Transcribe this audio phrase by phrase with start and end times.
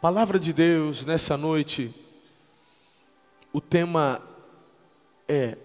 [0.00, 1.92] Palavra de Deus nessa noite,
[3.52, 4.22] o tema
[5.26, 5.58] é: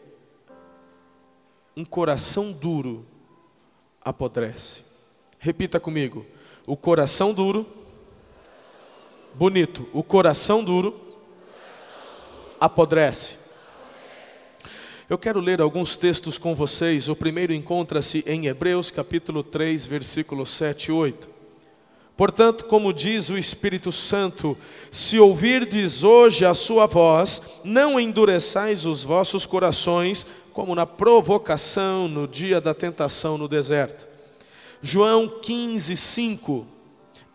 [1.77, 3.05] um coração duro
[4.03, 4.85] apodrece.
[5.37, 6.25] Repita comigo:
[6.65, 7.63] o coração duro,
[9.35, 10.99] bonito, o coração duro
[12.59, 13.37] apodrece.
[15.07, 17.07] Eu quero ler alguns textos com vocês.
[17.07, 21.32] O primeiro encontra-se em Hebreus capítulo 3, versículos 7 e 8.
[22.15, 24.55] Portanto, como diz o Espírito Santo,
[24.91, 32.27] se ouvirdes hoje a sua voz, não endureçais os vossos corações, como na provocação no
[32.27, 34.07] dia da tentação no deserto.
[34.81, 36.67] João 15, 5.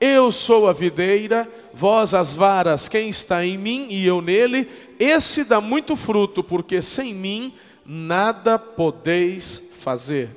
[0.01, 5.43] Eu sou a videira, vós as varas, quem está em mim e eu nele, esse
[5.43, 7.53] dá muito fruto, porque sem mim
[7.85, 10.29] nada podeis fazer.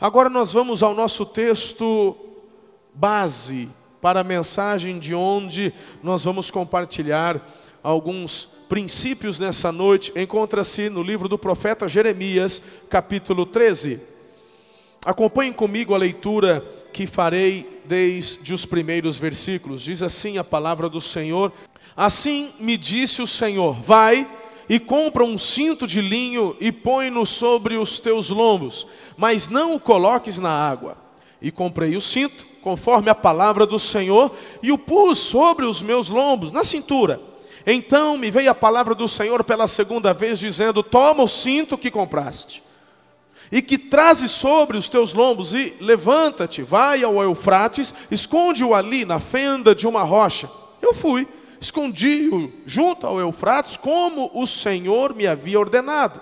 [0.00, 2.16] Agora nós vamos ao nosso texto
[2.94, 3.68] base
[4.00, 5.72] para a mensagem de onde
[6.02, 7.40] nós vamos compartilhar
[7.82, 10.12] alguns princípios nessa noite.
[10.16, 14.00] Encontra-se no livro do profeta Jeremias, capítulo 13.
[15.04, 16.60] Acompanhem comigo a leitura
[16.92, 19.82] que farei desde os primeiros versículos.
[19.82, 21.52] Diz assim a palavra do Senhor:
[21.96, 24.28] Assim me disse o Senhor: Vai
[24.68, 29.80] e compra um cinto de linho e põe-no sobre os teus lombos, mas não o
[29.80, 30.96] coloques na água.
[31.40, 34.30] E comprei o cinto conforme a palavra do Senhor,
[34.62, 37.20] e o pus sobre os meus lombos, na cintura.
[37.66, 41.90] Então me veio a palavra do Senhor pela segunda vez, dizendo: Toma o cinto que
[41.90, 42.62] compraste,
[43.52, 49.20] e que trazes sobre os teus lombos, e levanta-te, vai ao Eufrates, esconde-o ali na
[49.20, 50.48] fenda de uma rocha.
[50.80, 51.28] Eu fui,
[51.60, 56.20] escondi-o junto ao Eufrates, como o Senhor me havia ordenado.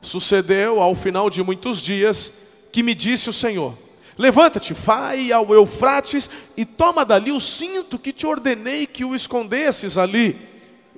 [0.00, 3.76] Sucedeu ao final de muitos dias que me disse o Senhor:
[4.18, 9.96] Levanta-te, vai ao Eufrates e toma dali o cinto que te ordenei que o escondesses
[9.96, 10.36] ali.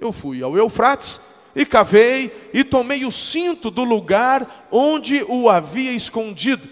[0.00, 1.20] Eu fui ao Eufrates
[1.54, 6.66] e cavei e tomei o cinto do lugar onde o havia escondido.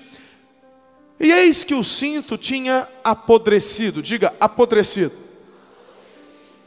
[1.21, 5.12] E eis que o cinto tinha apodrecido, diga apodrecido,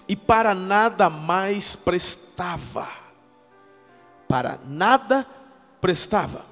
[0.07, 2.87] e para nada mais prestava,
[4.27, 5.25] para nada
[5.79, 6.50] prestava.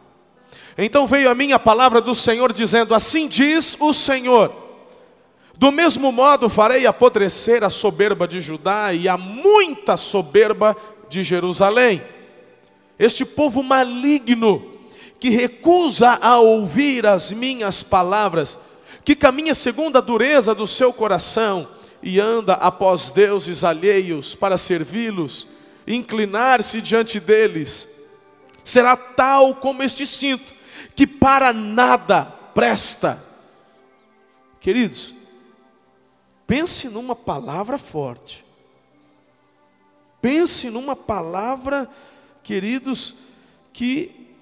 [0.81, 4.49] Então veio a mim a palavra do Senhor dizendo: Assim diz o Senhor.
[5.57, 10.75] Do mesmo modo farei apodrecer a soberba de Judá e a muita soberba
[11.09, 12.01] de Jerusalém.
[12.97, 14.65] Este povo maligno
[15.19, 18.57] que recusa a ouvir as minhas palavras,
[19.03, 21.67] que caminha segundo a dureza do seu coração
[22.01, 25.45] e anda após deuses alheios para servi-los,
[25.85, 28.05] inclinar-se diante deles,
[28.63, 30.58] será tal como este cinto
[30.99, 33.17] que para nada presta.
[34.59, 35.15] Queridos,
[36.45, 38.43] pense numa palavra forte.
[40.21, 41.89] Pense numa palavra,
[42.43, 43.15] queridos,
[43.71, 44.35] que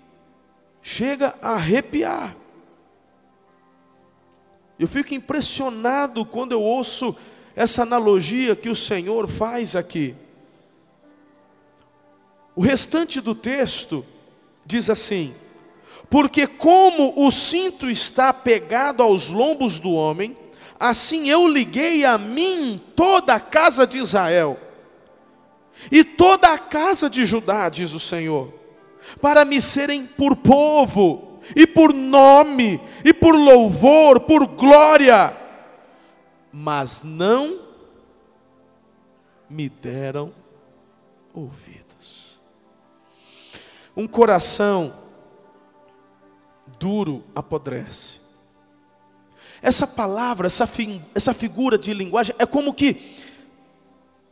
[0.81, 2.35] chega a arrepiar.
[4.79, 7.15] Eu fico impressionado quando eu ouço
[7.55, 10.15] essa analogia que o Senhor faz aqui.
[12.55, 14.03] O restante do texto
[14.65, 15.35] diz assim:
[16.09, 20.35] porque como o cinto está pegado aos lombos do homem,
[20.79, 24.57] assim eu liguei a mim toda a casa de Israel
[25.91, 28.53] e toda a casa de Judá, diz o Senhor,
[29.21, 35.35] para me serem por povo e por nome e por louvor, por glória,
[36.51, 37.59] mas não
[39.49, 40.33] me deram
[41.33, 42.39] ouvidos.
[43.95, 44.93] Um coração
[46.79, 48.19] duro apodrece.
[49.61, 53.15] Essa palavra, essa, fi, essa figura de linguagem é como que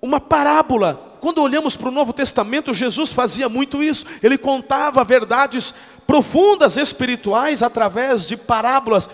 [0.01, 1.17] uma parábola.
[1.19, 4.05] Quando olhamos para o Novo Testamento, Jesus fazia muito isso.
[4.21, 5.73] Ele contava verdades
[6.05, 9.09] profundas espirituais através de parábolas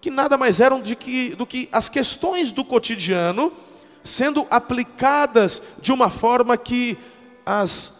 [0.00, 3.52] que nada mais eram de que, do que as questões do cotidiano
[4.02, 6.96] sendo aplicadas de uma forma que
[7.44, 7.99] as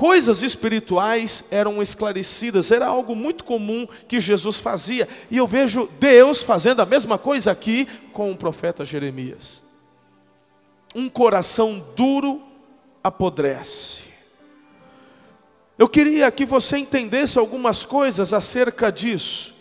[0.00, 6.42] coisas espirituais eram esclarecidas, era algo muito comum que Jesus fazia, e eu vejo Deus
[6.42, 9.62] fazendo a mesma coisa aqui com o profeta Jeremias.
[10.94, 12.40] Um coração duro
[13.04, 14.04] apodrece.
[15.76, 19.54] Eu queria que você entendesse algumas coisas acerca disso.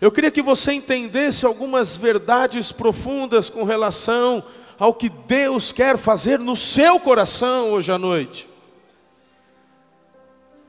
[0.00, 4.42] Eu queria que você entendesse algumas verdades profundas com relação
[4.78, 8.48] ao que Deus quer fazer no seu coração hoje à noite.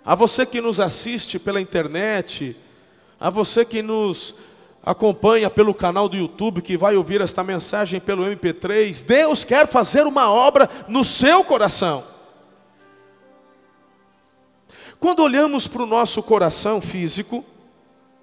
[0.03, 2.55] A você que nos assiste pela internet,
[3.19, 4.35] a você que nos
[4.81, 10.07] acompanha pelo canal do YouTube, que vai ouvir esta mensagem pelo MP3, Deus quer fazer
[10.07, 12.03] uma obra no seu coração.
[14.99, 17.45] Quando olhamos para o nosso coração físico,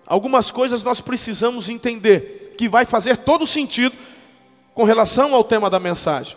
[0.06, 3.94] algumas coisas nós precisamos entender, que vai fazer todo sentido
[4.76, 6.36] com relação ao tema da mensagem.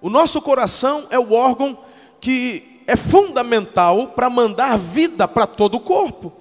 [0.00, 1.76] O nosso coração é o órgão
[2.20, 6.32] que é fundamental para mandar vida para todo o corpo,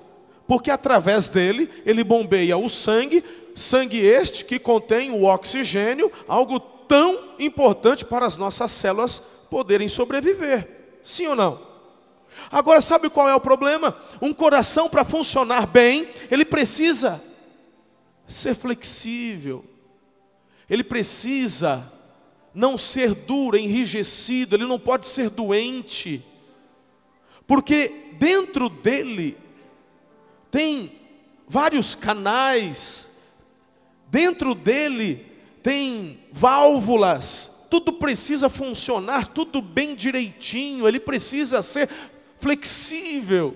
[0.47, 3.23] porque através dele ele bombeia o sangue,
[3.56, 9.19] sangue este que contém o oxigênio, algo tão importante para as nossas células
[9.50, 11.00] poderem sobreviver.
[11.03, 11.59] Sim ou não?
[12.51, 13.97] Agora, sabe qual é o problema?
[14.21, 17.19] Um coração, para funcionar bem, ele precisa
[18.30, 19.66] ser flexível,
[20.70, 21.92] ele precisa
[22.54, 26.22] não ser duro, enrijecido, ele não pode ser doente,
[27.48, 29.36] porque dentro dele
[30.52, 30.92] tem
[31.48, 33.22] vários canais,
[34.10, 35.26] dentro dele
[35.64, 41.90] tem válvulas, tudo precisa funcionar, tudo bem direitinho, ele precisa ser
[42.40, 43.56] flexível.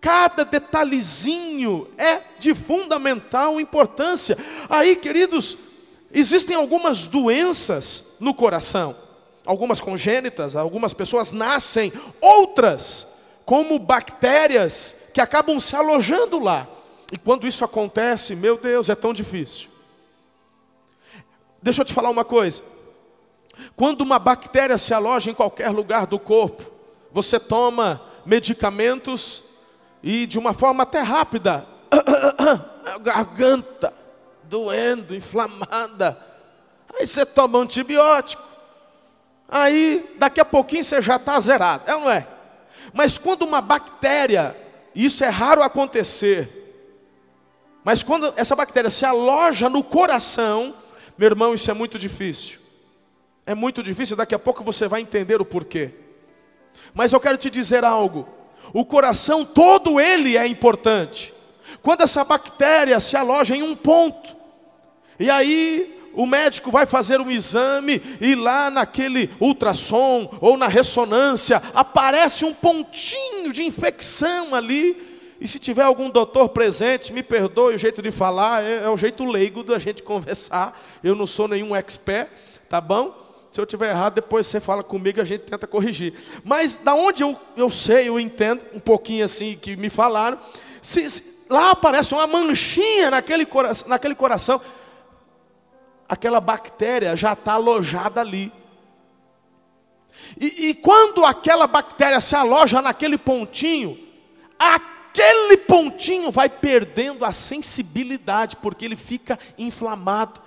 [0.00, 4.36] Cada detalhezinho é de fundamental importância.
[4.68, 5.56] Aí, queridos,
[6.12, 8.96] existem algumas doenças no coração,
[9.44, 13.08] algumas congênitas, algumas pessoas nascem, outras,
[13.44, 16.66] como bactérias, que acabam se alojando lá.
[17.12, 19.68] E quando isso acontece, meu Deus, é tão difícil.
[21.62, 22.62] Deixa eu te falar uma coisa.
[23.76, 26.70] Quando uma bactéria se aloja em qualquer lugar do corpo,
[27.12, 29.49] você toma medicamentos
[30.02, 31.66] e de uma forma até rápida,
[33.02, 33.92] garganta
[34.44, 36.18] doendo, inflamada.
[36.98, 38.42] Aí você toma um antibiótico.
[39.48, 42.26] Aí daqui a pouquinho você já está zerado, é ou não é?
[42.92, 44.56] Mas quando uma bactéria,
[44.94, 46.60] isso é raro acontecer,
[47.82, 50.74] mas quando essa bactéria se aloja no coração,
[51.16, 52.60] meu irmão, isso é muito difícil.
[53.46, 55.90] É muito difícil, daqui a pouco você vai entender o porquê.
[56.94, 58.28] Mas eu quero te dizer algo:
[58.72, 61.32] o coração todo ele é importante.
[61.82, 64.36] Quando essa bactéria se aloja em um ponto,
[65.18, 71.62] e aí o médico vai fazer um exame e lá naquele ultrassom ou na ressonância
[71.74, 75.08] aparece um pontinho de infecção ali.
[75.40, 78.96] E se tiver algum doutor presente, me perdoe o jeito de falar, é, é o
[78.96, 80.78] jeito leigo da gente conversar.
[81.02, 82.28] Eu não sou nenhum expert,
[82.68, 83.19] tá bom?
[83.50, 86.14] Se eu tiver errado, depois você fala comigo a gente tenta corrigir.
[86.44, 90.38] Mas da onde eu, eu sei, eu entendo um pouquinho assim que me falaram,
[90.80, 94.60] se, se, lá aparece uma manchinha naquele coração, naquele coração,
[96.08, 98.52] aquela bactéria já está alojada ali.
[100.40, 103.98] E, e quando aquela bactéria se aloja naquele pontinho,
[104.56, 110.40] aquele pontinho vai perdendo a sensibilidade, porque ele fica inflamado.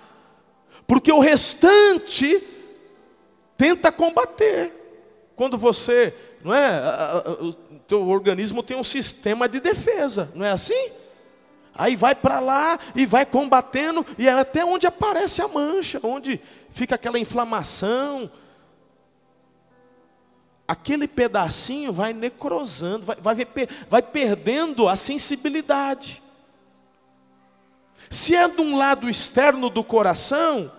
[0.88, 2.53] Porque o restante
[3.64, 4.74] tenta combater.
[5.38, 6.14] Quando você,
[6.44, 6.70] não é,
[7.40, 7.54] o
[7.88, 10.92] teu organismo tem um sistema de defesa, não é assim?
[11.74, 16.42] Aí vai para lá e vai combatendo e é até onde aparece a mancha, onde
[16.72, 18.30] fica aquela inflamação.
[20.68, 23.48] Aquele pedacinho vai necrosando, vai, vai,
[23.90, 26.22] vai perdendo a sensibilidade.
[28.10, 30.70] Se é de um lado externo do coração,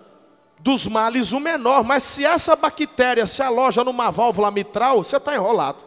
[0.64, 5.34] dos males o menor, mas se essa bactéria se aloja numa válvula mitral, você está
[5.34, 5.84] enrolado.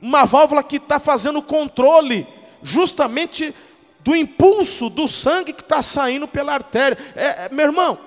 [0.00, 2.26] Uma válvula que está fazendo controle
[2.62, 3.54] justamente
[4.00, 6.96] do impulso do sangue que está saindo pela artéria.
[7.14, 7.98] É, é, meu irmão,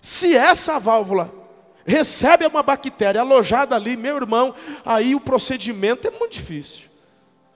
[0.00, 1.32] se essa válvula
[1.86, 4.52] recebe uma bactéria alojada ali, meu irmão,
[4.84, 6.89] aí o procedimento é muito difícil.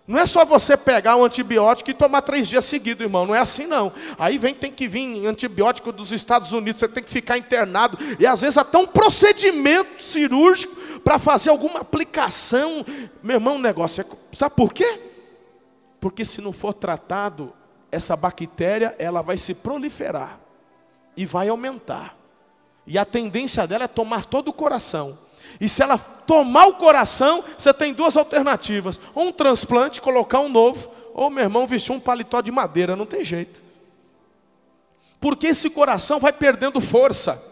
[0.06, 3.24] Não é só você pegar um antibiótico e tomar três dias seguidos, irmão.
[3.24, 3.90] Não é assim não.
[4.18, 7.96] Aí vem, tem que vir antibiótico dos Estados Unidos, você tem que ficar internado.
[8.18, 12.84] E às vezes até um procedimento cirúrgico para fazer alguma aplicação.
[13.22, 14.36] Meu irmão, o negócio é.
[14.36, 15.00] Sabe por quê?
[15.98, 17.52] Porque se não for tratado,
[17.90, 20.38] essa bactéria ela vai se proliferar
[21.16, 22.14] e vai aumentar.
[22.86, 25.16] E a tendência dela é tomar todo o coração.
[25.58, 25.96] E se ela
[26.26, 31.66] tomar o coração, você tem duas alternativas: um transplante, colocar um novo, ou meu irmão
[31.66, 33.62] vestir um paletó de madeira, não tem jeito.
[35.20, 37.42] Porque esse coração vai perdendo força,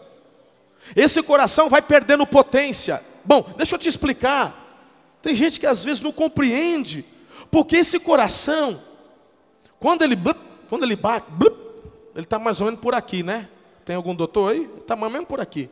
[0.95, 3.01] esse coração vai perdendo potência.
[3.25, 4.61] Bom, deixa eu te explicar.
[5.21, 7.05] Tem gente que às vezes não compreende,
[7.49, 8.79] porque esse coração,
[9.79, 10.17] quando ele,
[10.67, 11.25] quando ele bate,
[12.13, 13.47] ele está mais ou menos por aqui, né?
[13.85, 14.69] Tem algum doutor aí?
[14.77, 15.69] Está mais ou menos por aqui,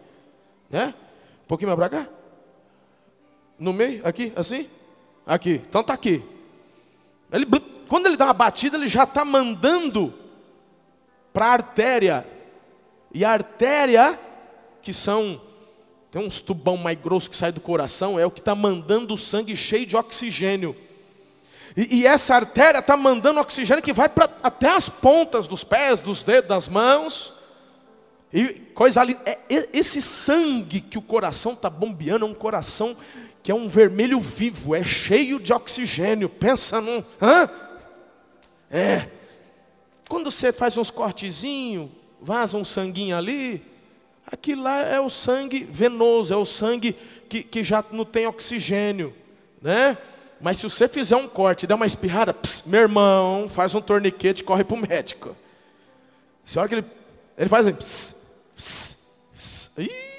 [0.69, 0.93] né?
[1.43, 2.20] Um pouquinho mais para cá.
[3.61, 4.01] No meio?
[4.03, 4.33] Aqui?
[4.35, 4.67] Assim?
[5.23, 5.61] Aqui.
[5.69, 6.23] Então está aqui.
[7.31, 7.45] Ele,
[7.87, 10.11] quando ele dá uma batida, ele já está mandando
[11.31, 12.25] para a artéria.
[13.13, 14.19] E a artéria,
[14.81, 15.39] que são,
[16.09, 19.17] tem uns tubão mais grosso que sai do coração, é o que está mandando o
[19.17, 20.75] sangue cheio de oxigênio.
[21.77, 25.99] E, e essa artéria está mandando oxigênio que vai pra, até as pontas dos pés,
[25.99, 27.33] dos dedos, das mãos.
[28.33, 29.37] E coisa ali, é,
[29.71, 32.97] esse sangue que o coração está bombeando é um coração
[33.43, 36.29] que é um vermelho vivo, é cheio de oxigênio.
[36.29, 37.03] Pensa num.
[37.21, 37.49] Hã?
[38.69, 39.07] É.
[40.07, 41.89] Quando você faz uns cortezinhos,
[42.21, 43.63] vaza um sanguinho ali,
[44.25, 46.95] aquilo lá é o sangue venoso, é o sangue
[47.29, 49.15] que, que já não tem oxigênio,
[49.61, 49.97] né?
[50.39, 54.43] Mas se você fizer um corte der uma espirrada, pss, meu irmão, faz um torniquete
[54.43, 55.35] corre para o médico.
[56.43, 56.85] Se olha que ele,
[57.37, 58.15] ele faz assim, pss,
[58.55, 58.97] pss,
[59.35, 60.10] pss, ih,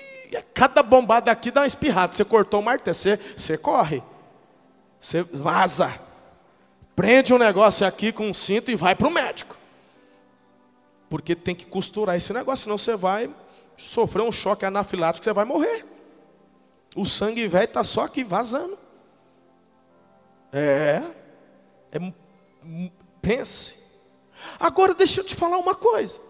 [0.54, 2.14] cada bombada aqui dá uma espirrada.
[2.14, 4.02] Você cortou o martelo, você, você corre.
[5.00, 5.92] Você vaza.
[6.94, 9.56] Prende um negócio aqui com um cinto e vai para o médico.
[11.10, 13.28] Porque tem que costurar esse negócio, senão você vai
[13.76, 15.84] sofrer um choque anafilático, você vai morrer.
[16.94, 18.78] O sangue velho está só aqui vazando.
[20.52, 21.02] É,
[21.90, 22.12] é,
[23.20, 23.76] pense.
[24.60, 26.20] Agora deixa eu te falar uma coisa.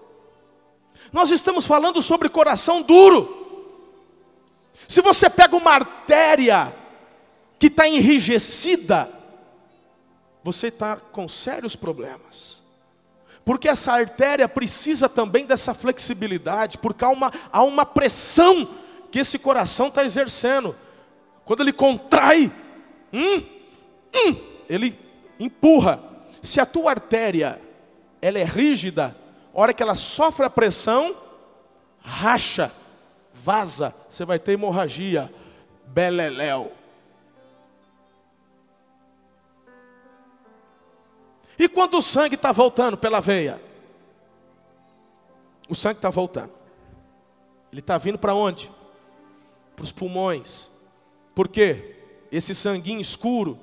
[1.13, 3.42] Nós estamos falando sobre coração duro.
[4.93, 6.71] Se você pega uma artéria
[7.59, 9.09] que está enrijecida,
[10.45, 12.63] você está com sérios problemas.
[13.43, 18.69] Porque essa artéria precisa também dessa flexibilidade, porque há uma, há uma pressão
[19.11, 20.77] que esse coração está exercendo.
[21.47, 22.53] Quando ele contrai,
[23.11, 23.43] hum,
[24.15, 24.37] hum,
[24.69, 24.95] ele
[25.41, 26.05] empurra.
[26.43, 27.59] Se a tua artéria
[28.21, 29.17] ela é rígida,
[29.55, 31.17] a hora que ela sofre a pressão,
[32.03, 32.71] racha,
[33.43, 35.33] vaza, você vai ter hemorragia,
[35.89, 36.73] beleléu.
[41.59, 43.61] E quando o sangue está voltando pela veia?
[45.69, 46.53] O sangue está voltando.
[47.73, 48.71] Ele está vindo para onde?
[49.75, 50.71] Para os pulmões.
[51.35, 51.97] Por quê?
[52.31, 53.59] Esse sanguinho escuro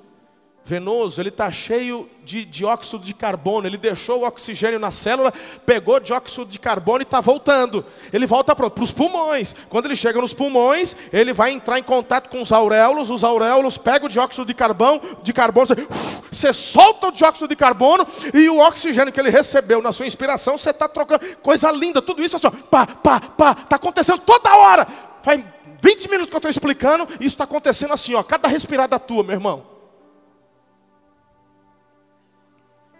[0.63, 3.67] venoso, ele está cheio de dióxido de carbono.
[3.67, 5.33] Ele deixou o oxigênio na célula,
[5.65, 7.83] pegou dióxido de carbono e está voltando.
[8.13, 9.55] Ele volta para os pulmões.
[9.67, 13.09] Quando ele chega nos pulmões, ele vai entrar em contato com os auréolos.
[13.09, 15.87] Os auréolos pegam o dióxido de carbono, de carbono, você,
[16.31, 20.57] você solta o dióxido de carbono e o oxigênio que ele recebeu na sua inspiração,
[20.57, 21.25] você está trocando.
[21.37, 24.87] Coisa linda, tudo isso assim, pá, pá, pá, está acontecendo toda hora.
[25.23, 25.43] Faz
[25.81, 29.33] 20 minutos que eu estou explicando, isso está acontecendo assim, ó, cada respirada tua, meu
[29.33, 29.78] irmão.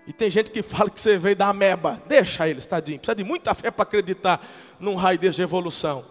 [0.10, 2.02] E tem gente que fala que você veio da ameba.
[2.08, 2.98] Deixa ele, tadinho.
[2.98, 4.44] Precisa de muita fé para acreditar
[4.80, 6.04] num raio de evolução.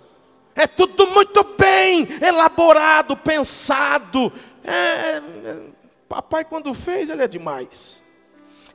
[0.54, 4.32] É tudo muito bem elaborado, pensado.
[4.62, 5.62] É, é,
[6.08, 8.00] papai, quando fez, ele é demais.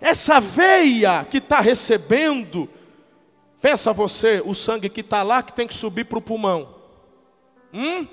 [0.01, 2.69] Essa veia que está recebendo,
[3.61, 6.67] pensa você, o sangue que está lá que tem que subir para o pulmão.
[7.73, 8.05] Hum?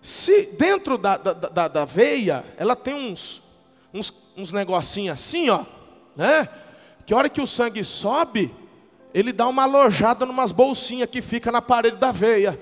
[0.00, 3.41] Se dentro da, da, da, da veia, ela tem uns,
[3.92, 5.64] uns, uns negocinhos assim, ó,
[6.16, 6.48] né?
[7.04, 8.54] Que hora que o sangue sobe,
[9.12, 12.58] ele dá uma alojada numas bolsinhas que fica na parede da veia.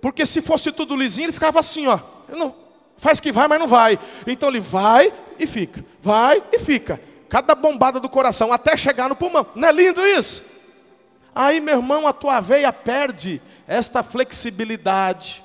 [0.00, 1.98] Porque se fosse tudo lisinho, ele ficava assim, ó.
[2.28, 2.54] Não,
[2.96, 3.98] faz que vai, mas não vai.
[4.26, 7.00] Então ele vai e fica, vai e fica.
[7.28, 9.46] Cada bombada do coração até chegar no pulmão.
[9.54, 10.56] Não é lindo isso?
[11.34, 15.42] Aí, meu irmão, a tua veia perde esta flexibilidade.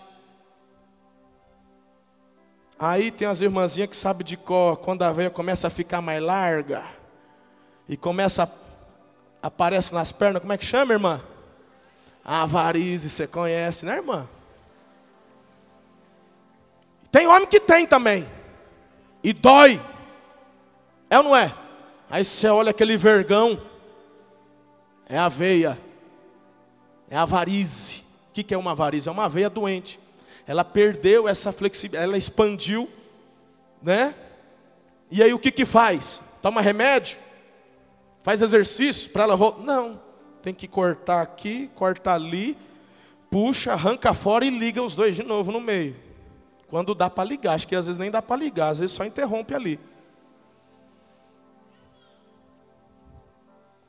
[2.83, 6.19] Aí tem as irmãzinhas que sabem de cor, quando a veia começa a ficar mais
[6.19, 6.83] larga,
[7.87, 11.21] e começa a, aparece nas pernas, como é que chama, irmã?
[12.25, 14.27] A varize, você conhece, né, irmã?
[17.11, 18.27] Tem homem que tem também,
[19.23, 19.79] e dói,
[21.07, 21.53] é ou não é?
[22.09, 23.61] Aí você olha aquele vergão,
[25.07, 25.77] é a veia,
[27.11, 28.01] é a varize.
[28.29, 29.07] O que é uma varize?
[29.07, 29.99] É uma veia doente
[30.47, 32.89] ela perdeu essa flexibilidade, ela expandiu,
[33.81, 34.13] né?
[35.09, 36.23] E aí o que que faz?
[36.41, 37.17] Toma remédio?
[38.21, 39.63] Faz exercício para ela voltar?
[39.63, 40.01] Não,
[40.41, 42.57] tem que cortar aqui, cortar ali,
[43.29, 45.95] puxa, arranca fora e liga os dois de novo no meio.
[46.67, 49.03] Quando dá para ligar, acho que às vezes nem dá para ligar, às vezes só
[49.03, 49.79] interrompe ali.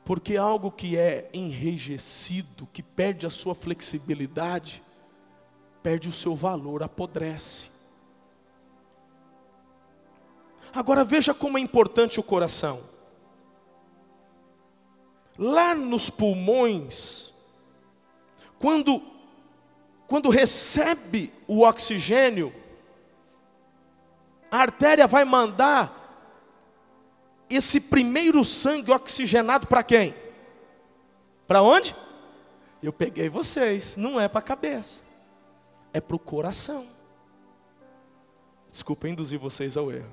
[0.03, 4.83] Porque algo que é enrijecido, que perde a sua flexibilidade,
[5.83, 7.69] perde o seu valor, apodrece.
[10.73, 12.81] Agora veja como é importante o coração.
[15.37, 17.33] Lá nos pulmões,
[18.57, 19.03] quando,
[20.07, 22.53] quando recebe o oxigênio,
[24.49, 25.99] a artéria vai mandar
[27.49, 30.15] esse primeiro sangue oxigenado para quem?
[31.47, 31.95] Para onde?
[32.81, 35.02] Eu peguei vocês, não é para a cabeça,
[35.93, 36.85] é para o coração.
[38.69, 40.11] Desculpa induzir vocês ao erro.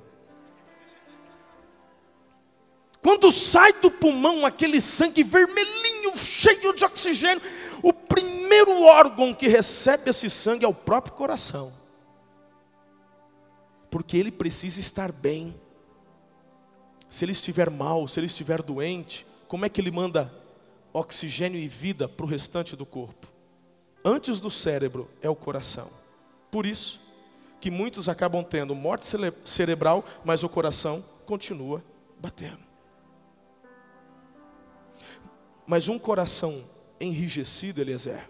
[3.03, 7.43] Quando sai do pulmão aquele sangue vermelhinho, cheio de oxigênio,
[7.83, 11.73] o primeiro órgão que recebe esse sangue é o próprio coração.
[13.91, 15.59] Porque ele precisa estar bem.
[17.09, 20.33] Se ele estiver mal, se ele estiver doente, como é que ele manda
[20.93, 23.27] oxigênio e vida para o restante do corpo?
[24.05, 25.91] Antes do cérebro é o coração.
[26.51, 27.01] Por isso
[27.61, 29.07] que muitos acabam tendo morte
[29.45, 31.85] cerebral, mas o coração continua
[32.19, 32.61] batendo.
[35.67, 36.65] Mas um coração
[36.99, 38.29] enrijecido, Eliezer,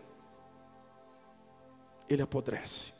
[2.09, 3.00] ele apodrece.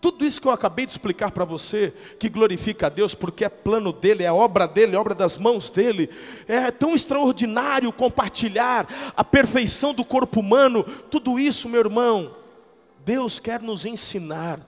[0.00, 3.48] Tudo isso que eu acabei de explicar para você, que glorifica a Deus, porque é
[3.48, 6.08] plano dele, é obra dele, é obra das mãos dele,
[6.48, 12.34] é tão extraordinário compartilhar a perfeição do corpo humano, tudo isso, meu irmão,
[13.04, 14.60] Deus quer nos ensinar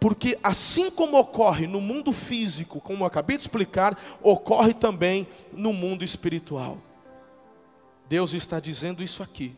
[0.00, 5.72] porque assim como ocorre no mundo físico, como eu acabei de explicar, ocorre também no
[5.72, 6.78] mundo espiritual.
[8.08, 9.54] Deus está dizendo isso aqui.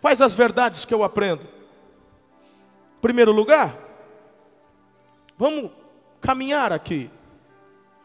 [0.00, 1.42] Quais as verdades que eu aprendo?
[2.98, 3.74] Em primeiro lugar,
[5.36, 5.70] vamos
[6.20, 7.10] caminhar aqui.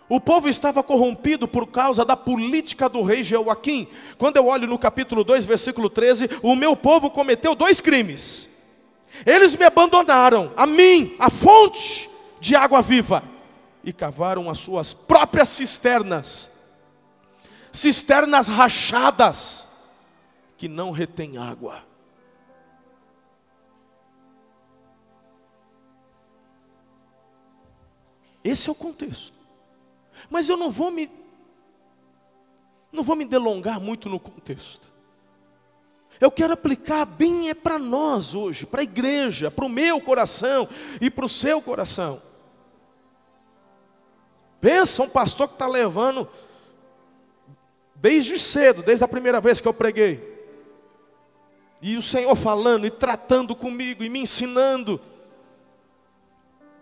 [0.08, 3.88] O povo estava corrompido por causa da política do rei Jeoaquim.
[4.18, 8.50] Quando eu olho no capítulo 2, versículo 13, o meu povo cometeu dois crimes.
[9.26, 12.10] Eles me abandonaram, a mim, a fonte
[12.42, 13.24] de água viva,
[13.84, 16.52] e cavaram as suas próprias cisternas,
[17.72, 19.68] cisternas rachadas,
[20.62, 21.84] que não retêm água.
[28.44, 29.34] Esse é o contexto.
[30.30, 31.10] Mas eu não vou me
[32.92, 34.86] não vou me delongar muito no contexto.
[36.20, 40.70] Eu quero aplicar bem é para nós hoje, para a igreja, para o meu coração
[41.02, 42.22] e para o seu coração.
[44.60, 46.30] Pensa um pastor que está levando
[47.96, 50.31] desde cedo, desde a primeira vez que eu preguei.
[51.82, 55.02] E o Senhor falando e tratando comigo e me ensinando.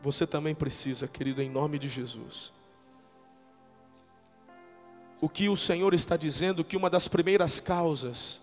[0.01, 2.51] Você também precisa, querido, em nome de Jesus.
[5.21, 8.41] O que o Senhor está dizendo que uma das primeiras causas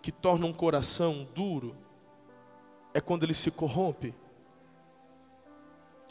[0.00, 1.74] que torna um coração duro
[2.94, 4.14] é quando ele se corrompe.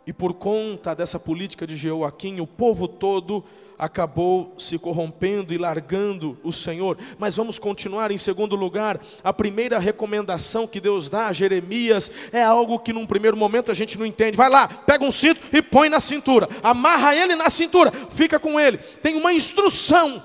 [0.06, 3.44] E por conta dessa política de Jeoaquim, o povo todo
[3.78, 6.98] acabou se corrompendo e largando o Senhor.
[7.18, 9.00] Mas vamos continuar em segundo lugar.
[9.24, 13.76] A primeira recomendação que Deus dá a Jeremias é algo que num primeiro momento a
[13.76, 14.38] gente não entende.
[14.38, 16.48] Vai lá, pega um cinto e põe na cintura.
[16.64, 18.78] Amarra ele na cintura, fica com ele.
[18.78, 20.24] Tem uma instrução.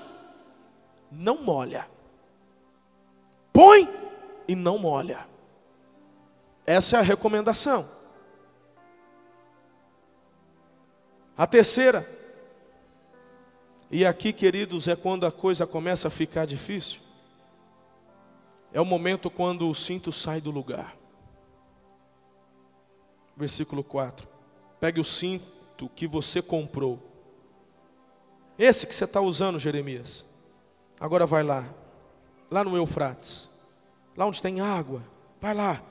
[1.11, 1.93] Não molha
[3.53, 3.87] põe
[4.47, 5.25] e não molha.
[6.65, 7.87] Essa é a recomendação.
[11.37, 12.07] A terceira,
[13.93, 16.99] e aqui, queridos, é quando a coisa começa a ficar difícil.
[18.73, 20.97] É o momento quando o cinto sai do lugar.
[23.37, 24.27] Versículo 4.
[24.79, 26.99] Pegue o cinto que você comprou.
[28.57, 30.25] Esse que você está usando, Jeremias.
[30.99, 31.67] Agora vai lá
[32.53, 33.49] lá no Eufrates,
[34.15, 35.03] lá onde tem água,
[35.41, 35.81] vai lá,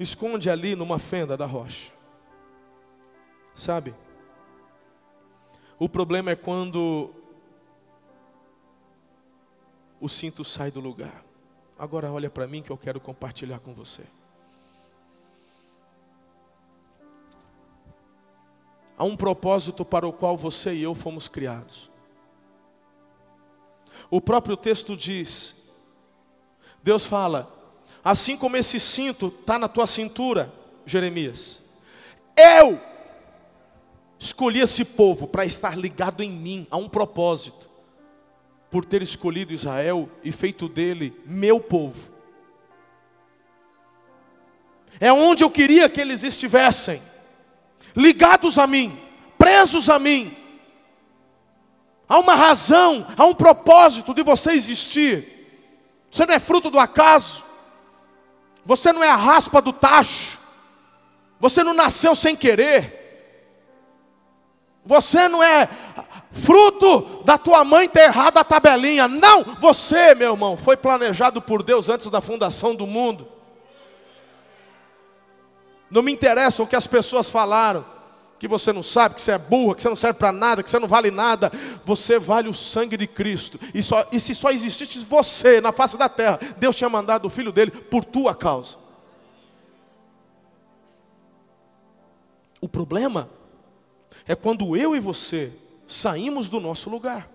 [0.00, 1.92] esconde ali numa fenda da rocha.
[3.54, 3.94] Sabe?
[5.78, 7.10] O problema é quando
[10.00, 11.24] o cinto sai do lugar.
[11.78, 14.02] Agora olha para mim que eu quero compartilhar com você.
[18.96, 21.88] Há um propósito para o qual você e eu fomos criados.
[24.10, 25.58] O próprio texto diz
[26.82, 27.52] Deus fala:
[28.02, 30.52] assim como esse cinto está na tua cintura,
[30.86, 31.60] Jeremias,
[32.36, 32.80] eu
[34.18, 37.67] escolhi esse povo para estar ligado em mim, a um propósito,
[38.70, 42.12] por ter escolhido Israel e feito dele meu povo.
[45.00, 47.00] É onde eu queria que eles estivessem,
[47.94, 48.98] ligados a mim,
[49.38, 50.36] presos a mim.
[52.08, 55.38] Há uma razão, há um propósito de você existir.
[56.10, 57.44] Você não é fruto do acaso.
[58.64, 60.38] Você não é a raspa do tacho.
[61.38, 62.98] Você não nasceu sem querer.
[64.84, 65.68] Você não é
[66.30, 69.08] fruto da tua mãe ter errado a tabelinha.
[69.08, 73.26] Não, você, meu irmão, foi planejado por Deus antes da fundação do mundo.
[75.90, 77.84] Não me interessa o que as pessoas falaram,
[78.38, 80.70] que você não sabe, que você é burra, que você não serve para nada, que
[80.70, 81.50] você não vale nada.
[81.84, 83.58] Você vale o sangue de Cristo.
[83.74, 87.30] E, só, e se só existisse você na face da terra, Deus tinha mandado o
[87.30, 88.76] filho dele por tua causa.
[92.60, 93.30] O problema
[94.26, 95.52] é quando eu e você
[95.88, 97.28] saímos do nosso lugar.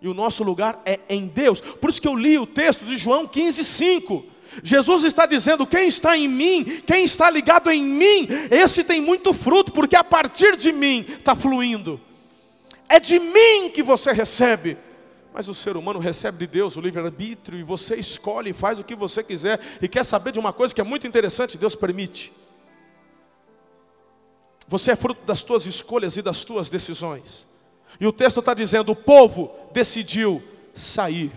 [0.00, 1.60] E o nosso lugar é em Deus.
[1.60, 4.24] Por isso que eu li o texto de João 15, 5.
[4.62, 9.32] Jesus está dizendo: quem está em mim, quem está ligado em mim, esse tem muito
[9.32, 12.00] fruto, porque a partir de mim está fluindo.
[12.88, 14.76] É de mim que você recebe.
[15.32, 18.84] Mas o ser humano recebe de Deus o livre-arbítrio e você escolhe e faz o
[18.84, 19.58] que você quiser.
[19.80, 21.56] E quer saber de uma coisa que é muito interessante?
[21.56, 22.30] Deus permite.
[24.68, 27.46] Você é fruto das tuas escolhas e das tuas decisões.
[28.00, 30.42] E o texto está dizendo: o povo decidiu
[30.74, 31.32] sair,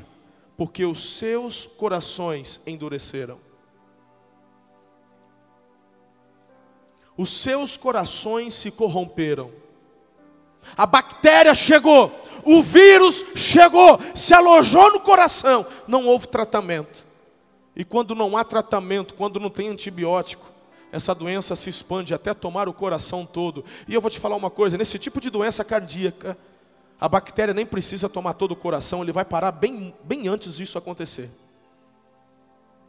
[0.57, 3.39] porque os seus corações endureceram.
[7.17, 9.51] Os seus corações se corromperam.
[10.75, 12.11] A bactéria chegou,
[12.43, 17.05] o vírus chegou, se alojou no coração, não houve tratamento.
[17.75, 20.54] E quando não há tratamento, quando não tem antibiótico,
[20.91, 23.63] essa doença se expande até tomar o coração todo.
[23.87, 26.37] E eu vou te falar uma coisa: nesse tipo de doença cardíaca,
[26.99, 30.77] a bactéria nem precisa tomar todo o coração, ele vai parar bem, bem antes disso
[30.77, 31.29] acontecer.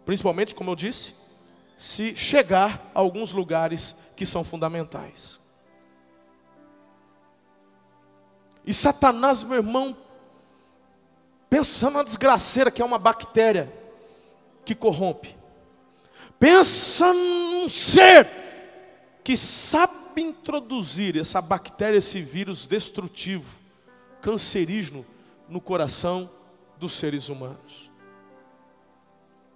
[0.05, 1.15] Principalmente, como eu disse,
[1.77, 5.41] se chegar a alguns lugares que são fundamentais.
[8.65, 9.97] E Satanás, meu irmão,
[11.51, 13.73] pensa na desgraceira que é uma bactéria
[14.65, 15.36] que corrompe.
[16.39, 18.27] Pensa num ser
[19.25, 23.59] que sabe introduzir essa bactéria, esse vírus destrutivo
[24.21, 25.05] cancerígeno
[25.49, 26.31] no coração
[26.79, 27.91] dos seres humanos.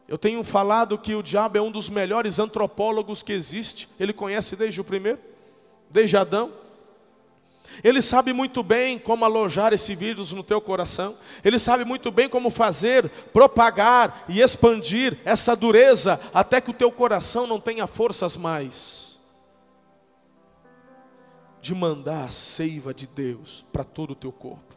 [0.08, 3.88] Eu tenho falado que o diabo é um dos melhores antropólogos que existe.
[3.98, 5.20] Ele conhece desde o primeiro,
[5.88, 6.52] desde Adão.
[7.82, 11.16] Ele sabe muito bem como alojar esse vírus no teu coração.
[11.44, 16.90] Ele sabe muito bem como fazer, propagar e expandir essa dureza até que o teu
[16.90, 19.10] coração não tenha forças mais
[21.60, 24.76] de mandar a seiva de Deus para todo o teu corpo,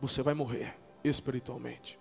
[0.00, 1.98] você vai morrer espiritualmente.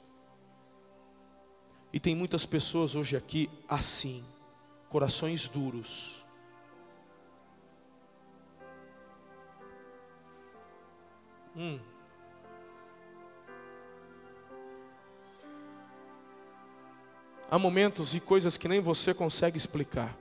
[1.92, 4.24] E tem muitas pessoas hoje aqui assim,
[4.90, 6.21] corações duros.
[11.56, 11.80] Hum.
[17.50, 20.18] Há momentos e coisas que nem você consegue explicar.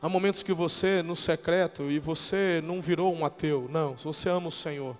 [0.00, 3.68] Há momentos que você, no secreto, e você não virou um ateu.
[3.68, 4.96] Não, você ama o Senhor.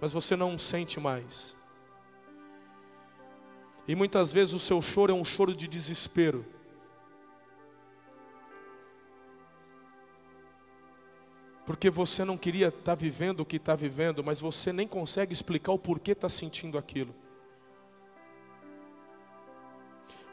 [0.00, 1.54] Mas você não sente mais.
[3.86, 6.44] E muitas vezes o seu choro é um choro de desespero.
[11.68, 15.34] Porque você não queria estar tá vivendo o que está vivendo, mas você nem consegue
[15.34, 17.14] explicar o porquê está sentindo aquilo.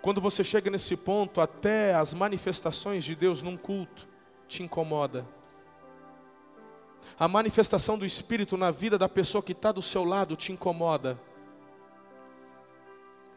[0.01, 4.07] Quando você chega nesse ponto, até as manifestações de Deus num culto
[4.47, 5.27] te incomoda.
[7.19, 11.19] A manifestação do Espírito na vida da pessoa que está do seu lado te incomoda.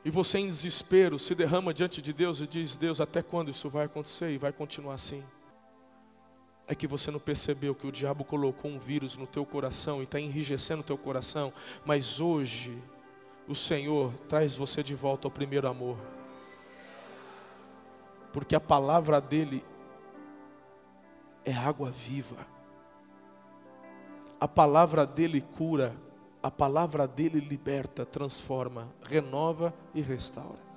[0.04, 3.68] E você, em desespero, se derrama diante de Deus e diz: Deus, até quando isso
[3.68, 4.30] vai acontecer?
[4.30, 5.24] E vai continuar assim.
[6.68, 10.04] É que você não percebeu que o diabo colocou um vírus no teu coração e
[10.04, 11.52] está enrijecendo o teu coração,
[11.84, 12.76] mas hoje
[13.48, 15.98] o Senhor traz você de volta ao primeiro amor
[18.32, 19.64] porque a palavra dele
[21.44, 22.46] é água viva.
[24.40, 25.96] A palavra dele cura,
[26.42, 30.67] a palavra dele liberta, transforma, renova e restaura.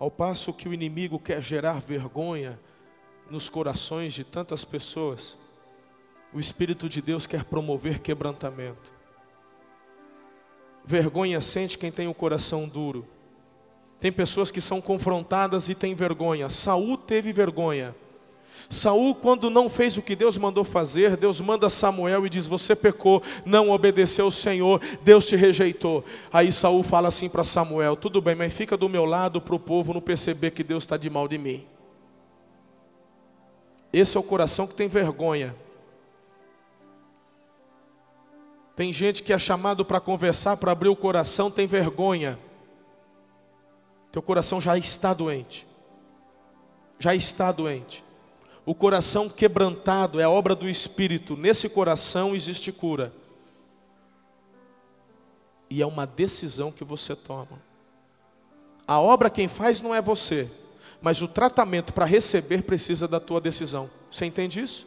[0.00, 2.58] Ao passo que o inimigo quer gerar vergonha
[3.30, 5.36] nos corações de tantas pessoas,
[6.32, 8.94] o Espírito de Deus quer promover quebrantamento.
[10.86, 13.06] Vergonha sente quem tem o coração duro.
[14.00, 16.48] Tem pessoas que são confrontadas e têm vergonha.
[16.48, 17.94] Saul teve vergonha.
[18.68, 22.76] Saul, quando não fez o que Deus mandou fazer, Deus manda Samuel e diz: Você
[22.76, 26.04] pecou, não obedeceu ao Senhor, Deus te rejeitou.
[26.32, 29.58] Aí Saul fala assim para Samuel: Tudo bem, mas fica do meu lado para o
[29.58, 31.66] povo não perceber que Deus está de mal de mim.
[33.92, 35.54] Esse é o coração que tem vergonha.
[38.76, 42.38] Tem gente que é chamado para conversar, para abrir o coração, tem vergonha.
[44.12, 45.66] Teu coração já está doente.
[46.98, 48.04] Já está doente.
[48.64, 51.36] O coração quebrantado é a obra do Espírito.
[51.36, 53.12] Nesse coração existe cura.
[55.68, 57.60] E é uma decisão que você toma.
[58.86, 60.50] A obra quem faz não é você,
[61.00, 63.88] mas o tratamento para receber precisa da tua decisão.
[64.10, 64.86] Você entende isso?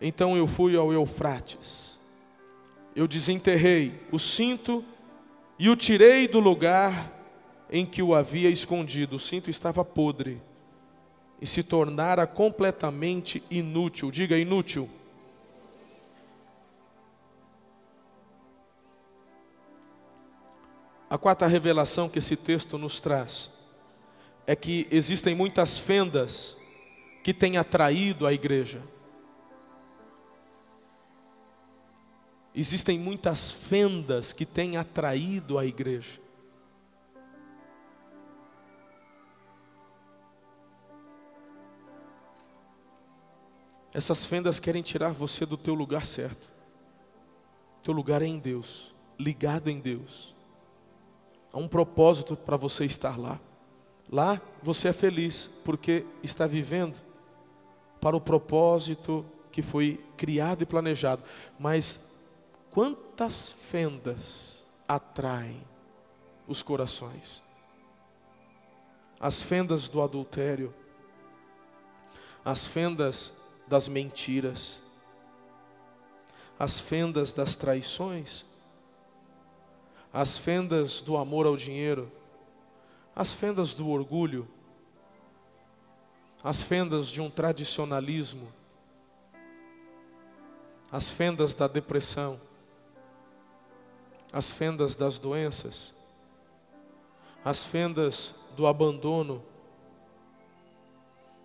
[0.00, 1.98] Então eu fui ao Eufrates,
[2.96, 4.82] eu desenterrei o cinto
[5.58, 7.19] e o tirei do lugar
[7.70, 9.16] em que o havia escondido.
[9.16, 10.40] O cinto estava podre
[11.40, 14.10] e se tornara completamente inútil.
[14.10, 14.88] Diga inútil.
[21.08, 23.50] A quarta revelação que esse texto nos traz
[24.46, 26.56] é que existem muitas fendas
[27.22, 28.82] que têm atraído a igreja.
[32.54, 36.20] Existem muitas fendas que têm atraído a igreja.
[43.92, 46.48] Essas fendas querem tirar você do teu lugar certo.
[47.82, 50.34] Teu lugar é em Deus, ligado em Deus.
[51.52, 53.40] Há um propósito para você estar lá.
[54.10, 57.00] Lá você é feliz porque está vivendo
[58.00, 61.22] para o propósito que foi criado e planejado.
[61.58, 62.24] Mas
[62.70, 65.62] quantas fendas atraem
[66.46, 67.42] os corações?
[69.18, 70.72] As fendas do adultério,
[72.44, 74.82] as fendas das mentiras,
[76.58, 78.44] as fendas das traições,
[80.12, 82.10] as fendas do amor ao dinheiro,
[83.14, 84.48] as fendas do orgulho,
[86.42, 88.52] as fendas de um tradicionalismo,
[90.90, 92.40] as fendas da depressão,
[94.32, 95.94] as fendas das doenças,
[97.44, 99.44] as fendas do abandono,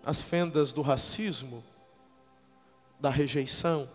[0.04, 1.62] as fendas do racismo,
[2.98, 3.88] da rejeição,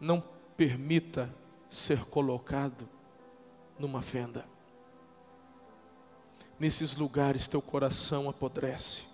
[0.00, 0.20] não
[0.56, 1.34] permita
[1.68, 2.88] ser colocado
[3.78, 4.46] numa fenda.
[6.58, 9.06] Nesses lugares teu coração apodrece.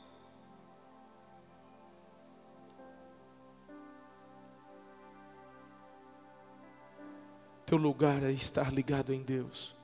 [7.64, 9.79] Teu lugar é estar ligado em Deus.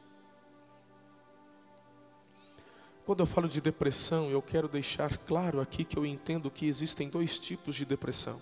[3.06, 7.08] Quando eu falo de depressão, eu quero deixar claro aqui que eu entendo que existem
[7.08, 8.36] dois tipos de depressão.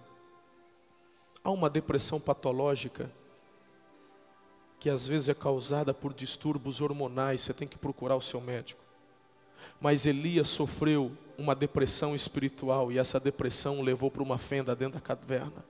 [1.45, 3.13] Há uma depressão patológica,
[4.81, 8.83] que às vezes é causada por distúrbios hormonais, você tem que procurar o seu médico.
[9.79, 14.95] Mas Elias sofreu uma depressão espiritual e essa depressão o levou para uma fenda dentro
[14.95, 15.63] da caverna.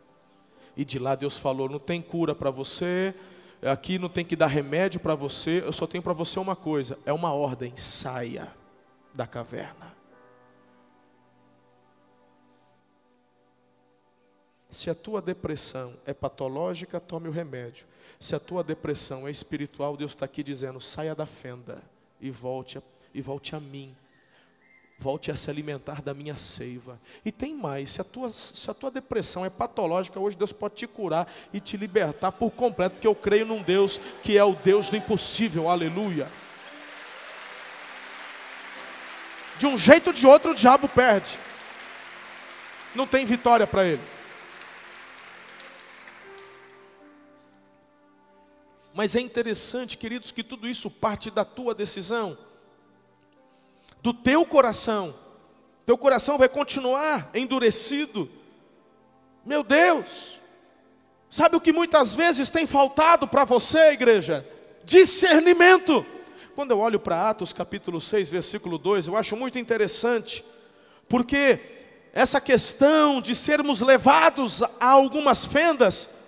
[0.77, 3.13] E de lá Deus falou: não tem cura para você,
[3.61, 6.97] aqui não tem que dar remédio para você, eu só tenho para você uma coisa:
[7.05, 8.63] é uma ordem, saia
[9.15, 9.95] da caverna.
[14.75, 17.87] Se a tua depressão é patológica, tome o remédio.
[18.19, 21.81] Se a tua depressão é espiritual, Deus está aqui dizendo: saia da fenda
[22.21, 22.83] e volte a,
[23.15, 23.95] e volte a mim.
[24.99, 27.01] Volte a se alimentar da minha seiva.
[27.25, 30.75] E tem mais: se a, tua, se a tua depressão é patológica, hoje Deus pode
[30.75, 34.57] te curar e te libertar por completo, porque eu creio num Deus que é o
[34.57, 35.69] Deus do impossível.
[35.69, 36.29] Aleluia.
[39.59, 41.39] De um jeito ou de outro, o diabo perde.
[42.95, 44.03] Não tem vitória para ele.
[48.95, 52.39] Mas é interessante, queridos, que tudo isso parte da tua decisão,
[54.01, 55.13] do teu coração.
[55.85, 58.31] Teu coração vai continuar endurecido.
[59.45, 60.39] Meu Deus,
[61.29, 64.47] sabe o que muitas vezes tem faltado para você, igreja?
[64.85, 66.07] Discernimento.
[66.55, 70.45] Quando eu olho para Atos capítulo 6, versículo 2, eu acho muito interessante,
[71.09, 71.59] porque
[72.13, 76.23] essa questão de sermos levados a algumas fendas,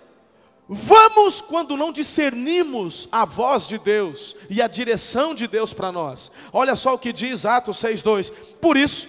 [0.68, 6.32] Vamos quando não discernimos a voz de Deus e a direção de Deus para nós.
[6.52, 8.32] Olha só o que diz Atos 6,2.
[8.60, 9.06] Por isso,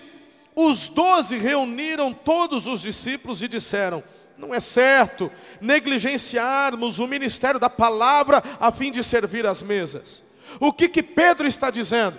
[0.56, 4.04] os doze reuniram todos os discípulos e disseram:
[4.38, 10.27] Não é certo negligenciarmos o ministério da palavra a fim de servir as mesas.
[10.60, 12.18] O que, que Pedro está dizendo?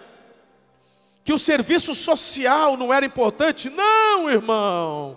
[1.25, 3.69] Que o serviço social não era importante?
[3.71, 5.17] Não, irmão.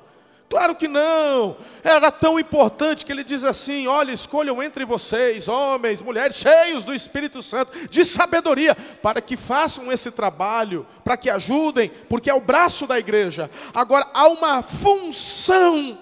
[0.52, 1.56] Claro que não.
[1.82, 6.94] Era tão importante que ele diz assim: olha, escolham entre vocês, homens, mulheres, cheios do
[6.94, 12.42] Espírito Santo, de sabedoria, para que façam esse trabalho, para que ajudem, porque é o
[12.42, 13.50] braço da igreja.
[13.74, 15.98] Agora, há uma função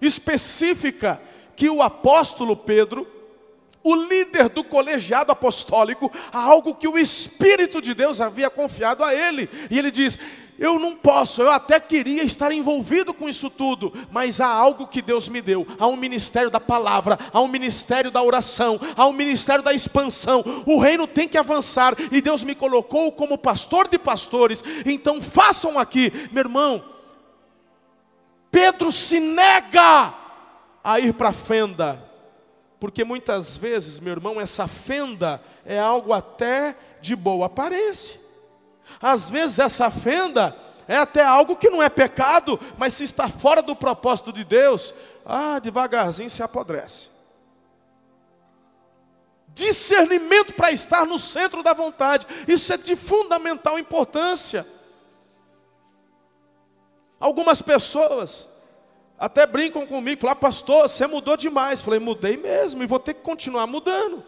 [0.00, 1.20] específica
[1.54, 3.06] que o apóstolo Pedro
[3.82, 9.14] o líder do colegiado apostólico a algo que o Espírito de Deus havia confiado a
[9.14, 9.48] ele.
[9.70, 10.18] E ele diz:
[10.58, 15.00] Eu não posso, eu até queria estar envolvido com isso tudo, mas há algo que
[15.00, 19.12] Deus me deu: há um ministério da palavra, há um ministério da oração, há um
[19.12, 20.44] ministério da expansão.
[20.66, 24.62] O reino tem que avançar e Deus me colocou como pastor de pastores.
[24.84, 26.84] Então façam aqui, meu irmão.
[28.50, 30.12] Pedro se nega
[30.82, 32.09] a ir para a fenda
[32.80, 38.18] porque muitas vezes, meu irmão, essa fenda é algo até de boa aparência.
[39.00, 40.56] Às vezes essa fenda
[40.88, 44.94] é até algo que não é pecado, mas se está fora do propósito de Deus,
[45.26, 47.10] ah, devagarzinho se apodrece.
[49.48, 54.66] Discernimento para estar no centro da vontade, isso é de fundamental importância.
[57.20, 58.49] Algumas pessoas
[59.20, 61.82] até brincam comigo, falam, pastor, você mudou demais.
[61.82, 64.24] Falei, mudei mesmo e vou ter que continuar mudando.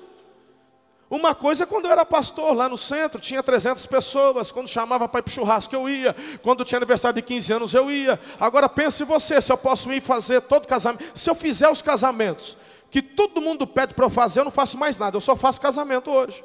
[1.08, 5.08] Uma coisa é quando eu era pastor lá no centro, tinha 300 pessoas, quando chamava
[5.08, 8.20] para ir para o churrasco eu ia, quando tinha aniversário de 15 anos eu ia.
[8.38, 12.56] Agora pense você, se eu posso ir fazer todo casamento, se eu fizer os casamentos,
[12.90, 15.60] que todo mundo pede para eu fazer, eu não faço mais nada, eu só faço
[15.60, 16.44] casamento hoje.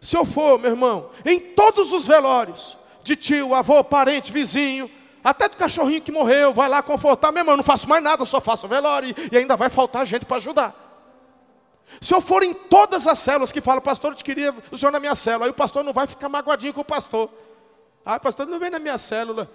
[0.00, 4.90] Se eu for, meu irmão, em todos os velórios, de tio, avô, parente, vizinho,
[5.22, 7.32] até do cachorrinho que morreu, vai lá confortar.
[7.32, 9.14] Meu irmão, eu não faço mais nada, eu só faço velório.
[9.32, 10.74] E ainda vai faltar gente para ajudar.
[12.00, 14.92] Se eu for em todas as células que falam, pastor, eu te queria o senhor
[14.92, 15.46] na minha célula.
[15.46, 17.30] Aí o pastor não vai ficar magoadinho com o pastor.
[18.04, 19.50] Ah, pastor, não vem na minha célula.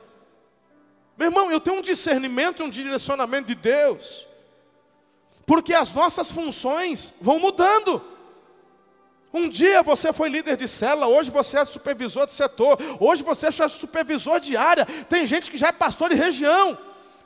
[1.18, 4.28] Meu irmão, eu tenho um discernimento, um direcionamento de Deus.
[5.46, 8.02] Porque as nossas funções vão mudando.
[9.34, 13.48] Um dia você foi líder de célula, hoje você é supervisor de setor, hoje você
[13.48, 14.86] é supervisor de área.
[15.10, 16.78] Tem gente que já é pastor de região.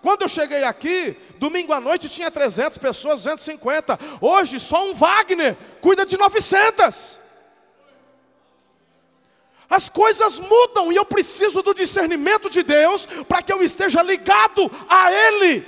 [0.01, 3.99] Quando eu cheguei aqui, domingo à noite tinha 300 pessoas, 250.
[4.21, 7.19] Hoje só um Wagner cuida de 900.
[9.69, 14.71] As coisas mudam e eu preciso do discernimento de Deus para que eu esteja ligado
[14.87, 15.67] a Ele.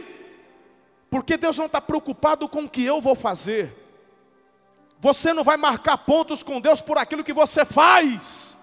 [1.09, 3.78] Porque Deus não está preocupado com o que eu vou fazer.
[4.99, 8.57] Você não vai marcar pontos com Deus por aquilo que você faz,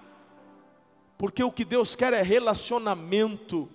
[1.17, 3.67] porque o que Deus quer é relacionamento.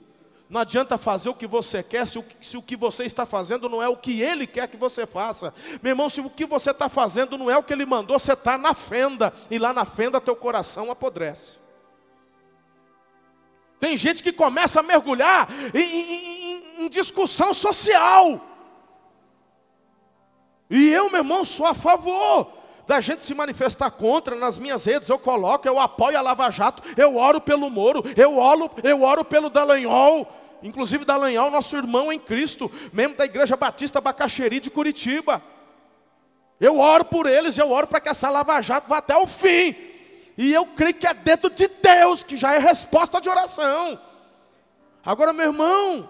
[0.49, 3.69] Não adianta fazer o que você quer se o, se o que você está fazendo
[3.69, 5.53] não é o que Ele quer que você faça.
[5.83, 8.35] Meu irmão, se o que você está fazendo não é o que Ele mandou, você
[8.35, 11.59] está na fenda, e lá na fenda teu coração apodrece.
[13.81, 18.52] Tem gente que começa a mergulhar em, em, em, em discussão social.
[20.73, 22.51] E eu, meu irmão, sou a favor
[22.87, 25.07] da gente se manifestar contra nas minhas redes.
[25.07, 29.23] Eu coloco, eu apoio a Lava Jato, eu oro pelo Moro, eu oro, eu oro
[29.23, 30.27] pelo Dallagnol.
[30.63, 35.43] Inclusive Dallagnol, nosso irmão em Cristo, membro da Igreja Batista Bacaxeri de Curitiba.
[36.59, 39.77] Eu oro por eles, eu oro para que essa Lava Jato vá até o fim.
[40.39, 44.01] E eu creio que é dedo de Deus, que já é resposta de oração.
[45.05, 46.09] Agora, meu irmão,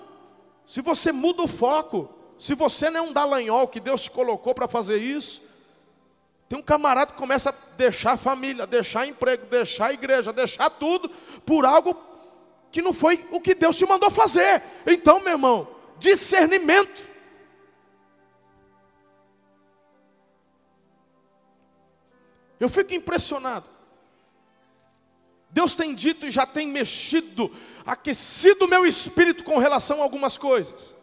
[0.64, 4.52] se você muda o foco, se você não é um Dallagnol que Deus te colocou
[4.52, 5.42] para fazer isso,
[6.48, 10.68] tem um camarada que começa a deixar a família, deixar emprego, deixar a igreja, deixar
[10.68, 11.08] tudo
[11.46, 11.96] por algo
[12.72, 14.60] que não foi o que Deus te mandou fazer.
[14.84, 15.68] Então, meu irmão,
[16.00, 17.08] discernimento.
[22.58, 23.70] Eu fico impressionado.
[25.48, 27.54] Deus tem dito e já tem mexido,
[27.86, 31.01] aquecido o meu espírito com relação a algumas coisas.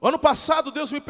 [0.00, 1.02] Ano passado, Deus me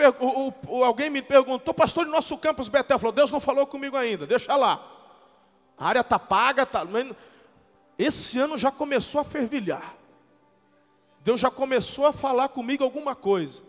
[0.85, 4.55] alguém me perguntou, pastor, de nosso campus Betel, falou, Deus não falou comigo ainda, deixa
[4.55, 4.81] lá.
[5.77, 6.87] A área está paga, tá,
[7.99, 9.94] esse ano já começou a fervilhar.
[11.20, 13.62] Deus já começou a falar comigo alguma coisa.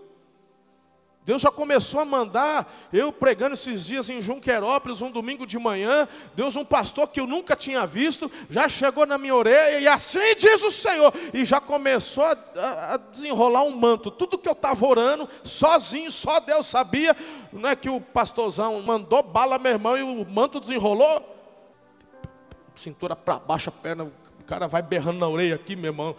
[1.28, 6.08] Deus já começou a mandar, eu pregando esses dias em Junquerópolis, um domingo de manhã,
[6.34, 10.36] Deus, um pastor que eu nunca tinha visto, já chegou na minha orelha, e assim
[10.40, 14.10] diz o Senhor, e já começou a, a, desenrolar um manto.
[14.10, 17.13] Tudo que eu estava orando, sozinho, só Deus sabia,
[17.52, 21.21] não é que o pastorzão mandou bala, meu irmão, e o manto desenrolou,
[22.73, 26.15] cintura para baixo, a perna, o cara vai berrando na orelha aqui, meu irmão,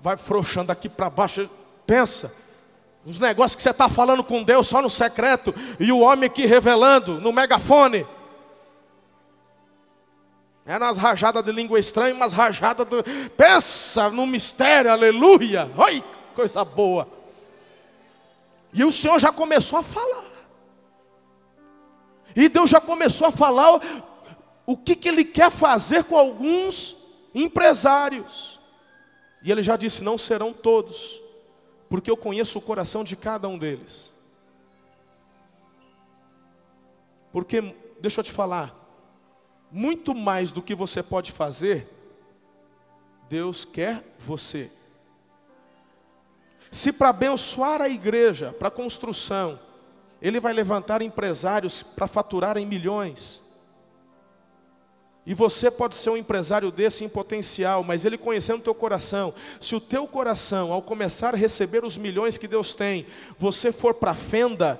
[0.00, 1.50] vai frouxando aqui para baixo,
[1.84, 2.43] pensa.
[3.06, 6.46] Os negócios que você está falando com Deus só no secreto, e o homem aqui
[6.46, 8.06] revelando no megafone.
[10.64, 13.04] É nas rajadas de língua estranha, umas rajadas do.
[13.36, 15.70] Pensa no mistério, aleluia!
[15.76, 16.02] Oi,
[16.34, 17.06] coisa boa.
[18.72, 20.24] E o Senhor já começou a falar.
[22.34, 23.80] E Deus já começou a falar
[24.64, 26.96] o que, que Ele quer fazer com alguns
[27.34, 28.58] empresários.
[29.42, 31.22] E Ele já disse: não serão todos
[31.94, 34.12] porque eu conheço o coração de cada um deles.
[37.30, 38.74] Porque, deixa eu te falar,
[39.70, 41.88] muito mais do que você pode fazer,
[43.28, 44.72] Deus quer você.
[46.68, 49.56] Se para abençoar a igreja, para construção,
[50.20, 53.40] Ele vai levantar empresários para faturar em milhões.
[55.26, 59.32] E você pode ser um empresário desse em potencial, mas ele conhecendo o teu coração,
[59.60, 63.06] se o teu coração, ao começar a receber os milhões que Deus tem,
[63.38, 64.78] você for para a fenda,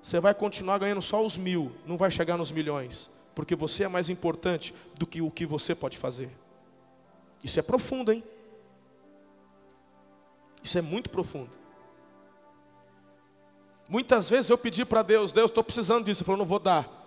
[0.00, 3.88] você vai continuar ganhando só os mil, não vai chegar nos milhões, porque você é
[3.88, 6.30] mais importante do que o que você pode fazer.
[7.42, 8.22] Isso é profundo, hein?
[10.62, 11.50] Isso é muito profundo.
[13.88, 16.20] Muitas vezes eu pedi para Deus, Deus, estou precisando disso.
[16.20, 16.99] Ele falou, não vou dar.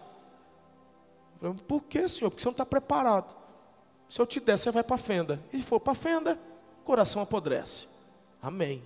[1.43, 2.29] Eu falei, Por que, Senhor?
[2.31, 3.35] Porque você não está preparado.
[4.07, 5.43] Se eu te der, você vai para a fenda.
[5.51, 6.39] E for para a fenda,
[6.83, 7.87] coração apodrece.
[8.41, 8.83] Amém.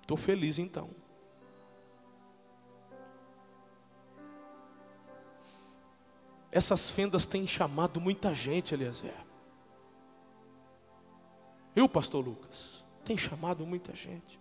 [0.00, 0.88] Estou feliz então.
[6.52, 9.14] Essas fendas têm chamado muita gente, Eliezer.
[11.74, 12.84] E o pastor Lucas?
[13.04, 14.40] Tem chamado muita gente.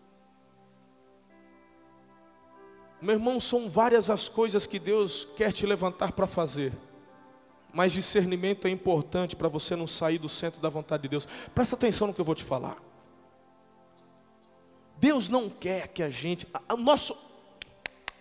[3.06, 6.74] Meu irmão, são várias as coisas que Deus quer te levantar para fazer.
[7.72, 11.28] Mas discernimento é importante para você não sair do centro da vontade de Deus.
[11.54, 12.78] Presta atenção no que eu vou te falar.
[14.98, 17.16] Deus não quer que a gente, o nosso,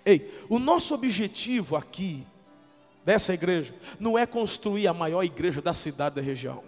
[0.05, 2.27] ei, o nosso objetivo aqui
[3.07, 6.63] dessa igreja não é construir a maior igreja da cidade da região.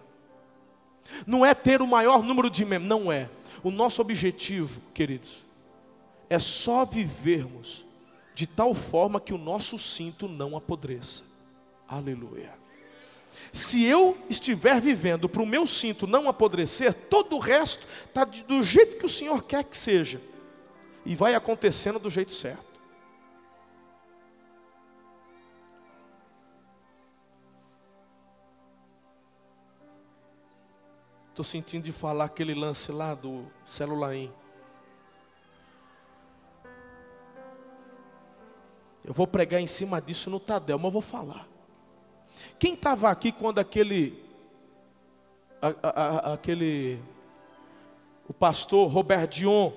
[1.27, 3.29] Não é ter o maior número de membros, não é.
[3.63, 5.45] O nosso objetivo, queridos,
[6.31, 7.86] é só vivermos
[8.37, 11.23] de tal forma que o nosso cinto não apodreça.
[11.89, 12.53] Aleluia.
[13.51, 18.63] Se eu estiver vivendo para o meu cinto não apodrecer, todo o resto está do
[18.63, 20.21] jeito que o Senhor quer que seja,
[21.07, 22.77] e vai acontecendo do jeito certo.
[31.31, 34.13] Estou sentindo de falar aquele lance lá do celular.
[39.07, 41.47] Eu vou pregar em cima disso no Tadel, mas eu vou falar.
[42.59, 44.21] Quem estava aqui quando aquele,
[45.63, 47.01] a, a, a, aquele,
[48.29, 49.71] o pastor Robert Dion,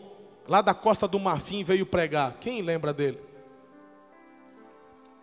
[0.47, 2.37] lá da Costa do Marfim, veio pregar?
[2.39, 3.21] Quem lembra dele?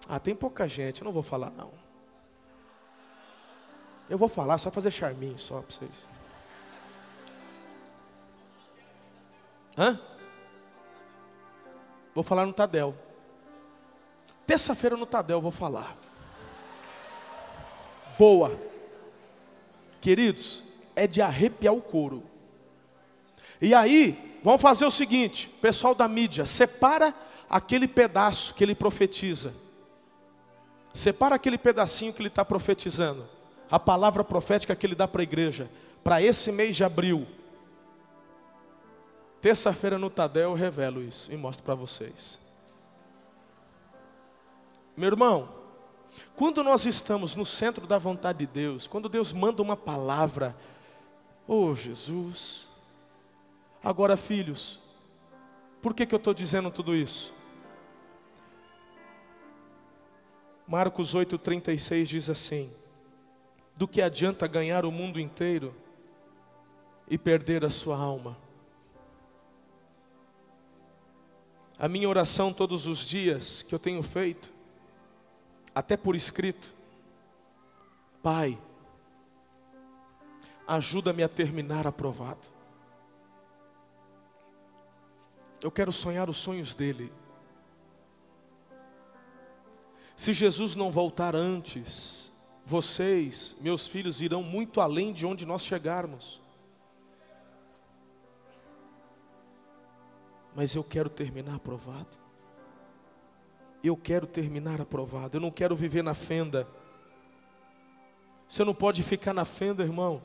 [0.09, 1.73] Ah, tem pouca gente, eu não vou falar não.
[4.09, 6.09] Eu vou falar, só fazer charminho só para vocês.
[9.77, 9.99] Hã?
[12.15, 13.06] Vou falar no Tadel.
[14.47, 15.97] Terça-feira no Tadel vou falar.
[18.19, 18.57] Boa.
[20.01, 20.63] Queridos,
[20.95, 22.23] é de arrepiar o couro.
[23.61, 27.13] E aí, vamos fazer o seguinte, pessoal da mídia, separa
[27.51, 29.53] aquele pedaço que ele profetiza.
[30.95, 33.25] Separa aquele pedacinho que ele está profetizando.
[33.69, 35.69] A palavra profética que ele dá para a igreja.
[36.05, 37.27] Para esse mês de abril.
[39.41, 42.46] Terça-feira no Tadel eu revelo isso e mostro para vocês.
[44.97, 45.49] Meu irmão,
[46.35, 50.57] quando nós estamos no centro da vontade de Deus, quando Deus manda uma palavra,
[51.47, 52.69] oh Jesus.
[53.85, 54.81] Agora, filhos,
[55.83, 57.35] por que, que eu estou dizendo tudo isso?
[60.67, 62.73] Marcos 8,36 diz assim:
[63.77, 65.75] Do que adianta ganhar o mundo inteiro
[67.09, 68.37] e perder a sua alma?
[71.79, 74.56] A minha oração todos os dias que eu tenho feito,
[75.77, 76.75] até por escrito,
[78.23, 78.59] Pai,
[80.67, 82.49] ajuda-me a terminar aprovado.
[85.63, 87.13] Eu quero sonhar os sonhos dele.
[90.17, 92.33] Se Jesus não voltar antes,
[92.65, 96.43] vocês, meus filhos, irão muito além de onde nós chegarmos.
[100.57, 102.26] mas eu quero terminar aprovado.
[103.87, 105.37] Eu quero terminar aprovado.
[105.37, 106.67] Eu não quero viver na fenda.
[108.49, 110.21] Você não pode ficar na fenda, irmão.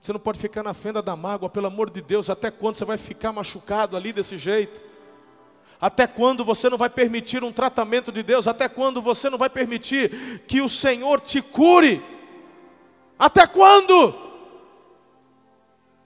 [0.00, 2.30] Você não pode ficar na fenda da mágoa, pelo amor de Deus.
[2.30, 4.80] Até quando você vai ficar machucado ali desse jeito?
[5.80, 8.48] Até quando você não vai permitir um tratamento de Deus?
[8.48, 12.02] Até quando você não vai permitir que o Senhor te cure?
[13.18, 14.14] Até quando?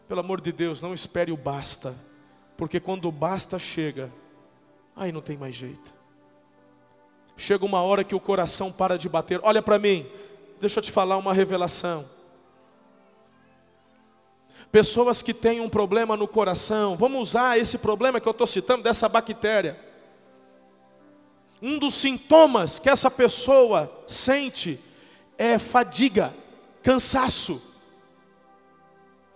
[0.08, 1.94] Pelo amor de Deus, não espere o basta.
[2.56, 4.10] Porque quando basta chega,
[4.96, 5.94] aí não tem mais jeito.
[7.36, 9.40] Chega uma hora que o coração para de bater.
[9.42, 10.06] Olha para mim,
[10.60, 12.04] deixa eu te falar uma revelação.
[14.70, 18.82] Pessoas que têm um problema no coração, vamos usar esse problema que eu estou citando,
[18.82, 19.78] dessa bactéria.
[21.60, 24.80] Um dos sintomas que essa pessoa sente
[25.36, 26.32] é fadiga,
[26.82, 27.71] cansaço.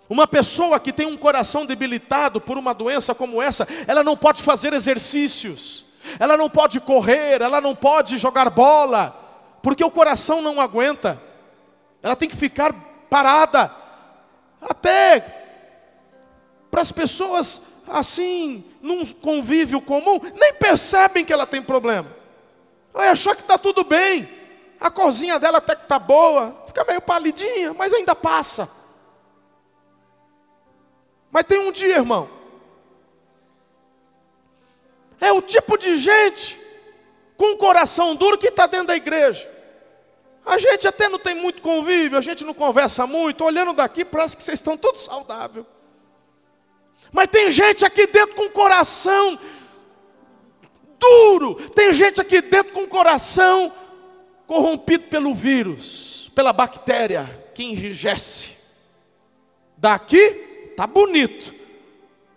[0.09, 4.41] Uma pessoa que tem um coração debilitado por uma doença como essa, ela não pode
[4.41, 5.85] fazer exercícios,
[6.19, 11.21] ela não pode correr, ela não pode jogar bola, porque o coração não aguenta.
[12.01, 12.73] Ela tem que ficar
[13.09, 13.69] parada,
[14.61, 15.19] até
[16.71, 22.09] para as pessoas assim, num convívio comum, nem percebem que ela tem problema.
[22.93, 24.27] Vai achar que está tudo bem,
[24.79, 28.86] a corzinha dela até que está boa, fica meio palidinha, mas ainda passa.
[31.37, 32.27] Mas tem um dia, irmão.
[35.21, 36.59] É o tipo de gente
[37.37, 39.47] com o coração duro que está dentro da igreja.
[40.43, 43.43] A gente até não tem muito convívio, a gente não conversa muito.
[43.43, 45.63] Olhando daqui, parece que vocês estão todos saudáveis.
[47.11, 49.37] Mas tem gente aqui dentro com o coração
[50.97, 51.53] duro.
[51.69, 53.71] Tem gente aqui dentro com o coração
[54.47, 58.57] corrompido pelo vírus, pela bactéria que enrijece.
[59.77, 60.46] Daqui
[60.77, 61.53] tá bonito.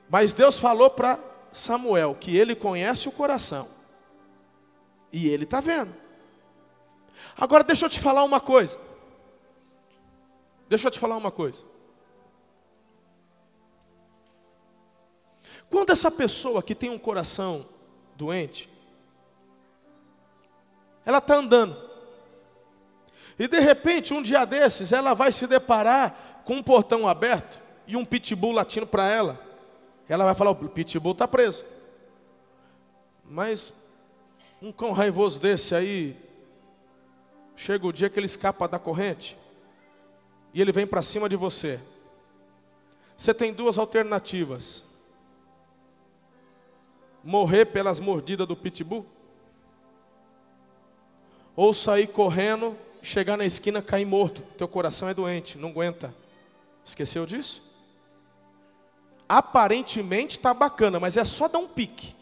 [0.09, 1.21] Mas Deus falou para
[1.53, 3.69] Samuel que ele conhece o coração.
[5.13, 5.95] E ele está vendo.
[7.37, 8.81] Agora deixa eu te falar uma coisa.
[10.71, 11.63] Deixa eu te falar uma coisa.
[15.69, 17.67] Quando essa pessoa que tem um coração
[18.17, 18.71] doente,
[21.05, 21.77] ela está andando,
[23.39, 27.60] e de repente, um dia desses, ela vai se deparar com um portão aberto
[27.91, 29.39] e um pitbull latindo para ela.
[30.09, 31.65] Ela vai falar: o pitbull está preso.
[33.25, 33.75] Mas
[34.63, 36.17] um cão raivoso desse aí,
[37.57, 39.37] chega o dia que ele escapa da corrente
[40.53, 41.81] e ele vem para cima de você.
[43.17, 44.85] Você tem duas alternativas:
[47.25, 49.07] morrer pelas mordidas do pitbull,
[51.57, 54.43] ou sair correndo chegar na esquina, cair morto.
[54.57, 56.15] Teu coração é doente, não aguenta.
[56.85, 57.70] Esqueceu disso?
[59.33, 62.17] Aparentemente está bacana, mas é só dar um pique.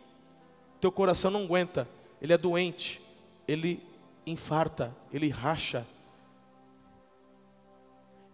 [0.79, 1.89] Teu coração não aguenta.
[2.21, 3.01] Ele é doente.
[3.49, 3.83] Ele
[4.27, 5.87] infarta, ele racha.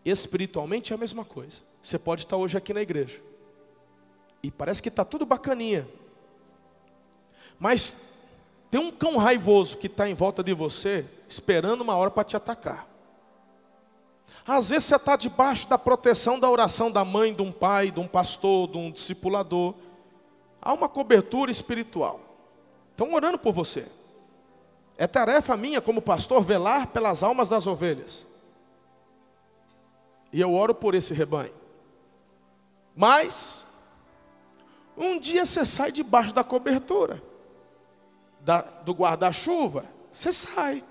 [0.04, 1.62] Espiritualmente é a mesma coisa.
[1.80, 3.22] Você pode estar hoje aqui na igreja.
[4.42, 5.86] E parece que está tudo bacaninha.
[7.60, 8.26] Mas
[8.72, 12.36] tem um cão raivoso que está em volta de você, esperando uma hora para te
[12.36, 12.88] atacar.
[14.46, 17.98] Às vezes você está debaixo da proteção da oração da mãe, de um pai, de
[17.98, 19.74] um pastor, de um discipulador.
[20.60, 22.20] Há uma cobertura espiritual.
[22.90, 23.86] Estão orando por você.
[24.96, 28.26] É tarefa minha como pastor velar pelas almas das ovelhas.
[30.32, 31.52] E eu oro por esse rebanho.
[32.94, 33.66] Mas,
[34.96, 37.22] um dia você sai debaixo da cobertura
[38.44, 40.84] da, do guarda-chuva, você sai.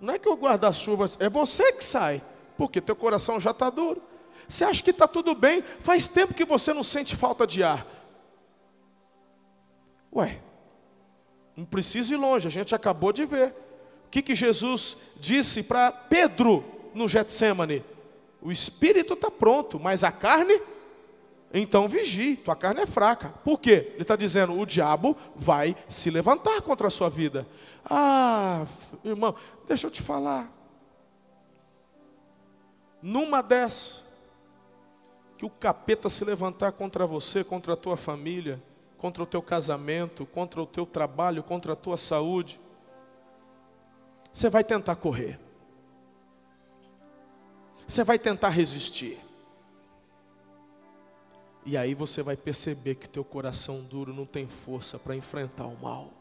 [0.00, 2.22] Não é que o guarda-chuva, é você que sai,
[2.58, 4.02] porque teu coração já está duro.
[4.46, 7.86] Você acha que está tudo bem, faz tempo que você não sente falta de ar.
[10.14, 10.40] Ué,
[11.56, 13.54] não precisa ir longe, a gente acabou de ver.
[14.06, 17.84] O que, que Jesus disse para Pedro no Getsemane?
[18.42, 20.60] O espírito está pronto, mas a carne
[21.52, 23.30] então vigie, tua carne é fraca.
[23.42, 23.92] Por quê?
[23.92, 27.46] Ele está dizendo: o diabo vai se levantar contra a sua vida.
[27.84, 28.66] Ah,
[29.02, 29.34] irmão,
[29.66, 30.57] deixa eu te falar.
[33.02, 34.04] Numa dessas,
[35.36, 38.60] que o capeta se levantar contra você, contra a tua família,
[38.98, 42.60] contra o teu casamento, contra o teu trabalho, contra a tua saúde,
[44.32, 45.38] você vai tentar correr.
[47.86, 49.18] Você vai tentar resistir.
[51.64, 55.76] E aí você vai perceber que teu coração duro não tem força para enfrentar o
[55.80, 56.17] mal.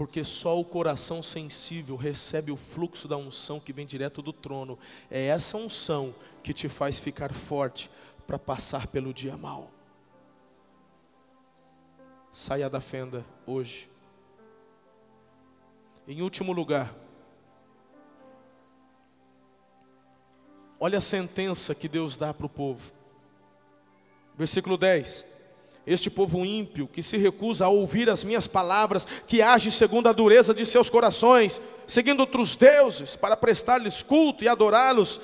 [0.00, 4.78] Porque só o coração sensível recebe o fluxo da unção que vem direto do trono.
[5.10, 7.90] É essa unção que te faz ficar forte
[8.26, 9.70] para passar pelo dia mal.
[12.32, 13.90] Saia da fenda hoje.
[16.08, 16.94] Em último lugar,
[20.80, 22.90] olha a sentença que Deus dá para o povo.
[24.34, 25.39] Versículo 10.
[25.92, 30.12] Este povo ímpio que se recusa a ouvir as minhas palavras, que age segundo a
[30.12, 35.20] dureza de seus corações, seguindo outros deuses para prestar-lhes culto e adorá-los,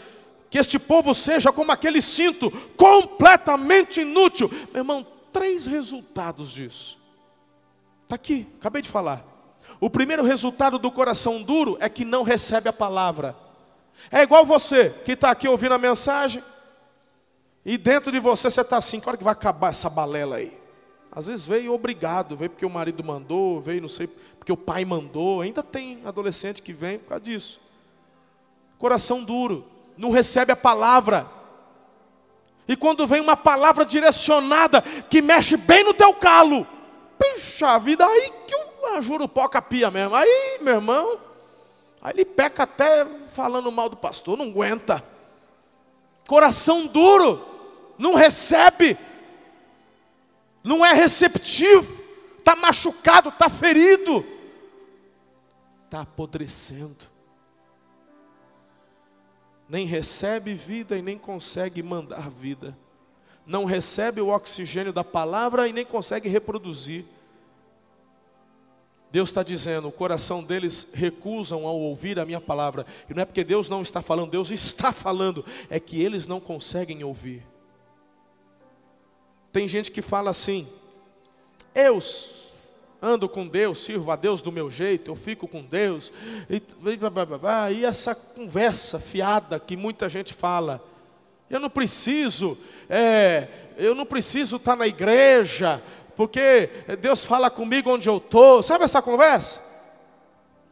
[0.51, 4.51] que este povo seja como aquele cinto, completamente inútil.
[4.73, 6.99] Meu irmão, três resultados disso.
[8.03, 9.25] Está aqui, acabei de falar.
[9.81, 13.37] O primeiro resultado do coração duro é que não recebe a palavra.
[14.11, 16.43] É igual você que está aqui ouvindo a mensagem,
[17.69, 20.57] E dentro de você você está assim, qual que vai acabar essa balela aí?
[21.11, 24.07] Às vezes veio obrigado, veio porque o marido mandou, veio não sei,
[24.39, 25.41] porque o pai mandou.
[25.41, 27.61] Ainda tem adolescente que vem por causa disso.
[28.79, 29.67] Coração duro,
[29.99, 31.27] não recebe a palavra.
[32.69, 36.65] E quando vem uma palavra direcionada que mexe bem no teu calo,
[37.19, 40.15] puxa vida, aí que o jurupoca pia mesmo.
[40.15, 41.19] Aí, meu irmão,
[42.01, 43.05] aí ele peca até
[43.35, 45.03] falando mal do pastor, não aguenta.
[46.29, 47.56] Coração duro
[47.99, 48.97] não recebe,
[50.63, 52.05] não é receptivo,
[52.39, 54.25] está machucado, está ferido,
[55.85, 57.17] está apodrecendo.
[59.69, 62.77] Nem recebe vida e nem consegue mandar vida.
[63.45, 67.05] Não recebe o oxigênio da palavra e nem consegue reproduzir.
[69.11, 72.85] Deus está dizendo, o coração deles recusam ao ouvir a minha palavra.
[73.09, 76.41] E não é porque Deus não está falando, Deus está falando, é que eles não
[76.41, 77.43] conseguem ouvir.
[79.53, 80.69] Tem gente que fala assim:
[81.75, 82.01] eu
[83.01, 86.13] ando com Deus, sirvo a Deus do meu jeito, eu fico com Deus,
[86.49, 86.63] e,
[87.73, 90.83] e essa conversa fiada que muita gente fala.
[91.49, 95.81] Eu não preciso, é, eu não preciso estar na igreja,
[96.17, 96.69] porque
[97.01, 98.63] Deus fala comigo onde eu estou.
[98.63, 99.61] Sabe essa conversa?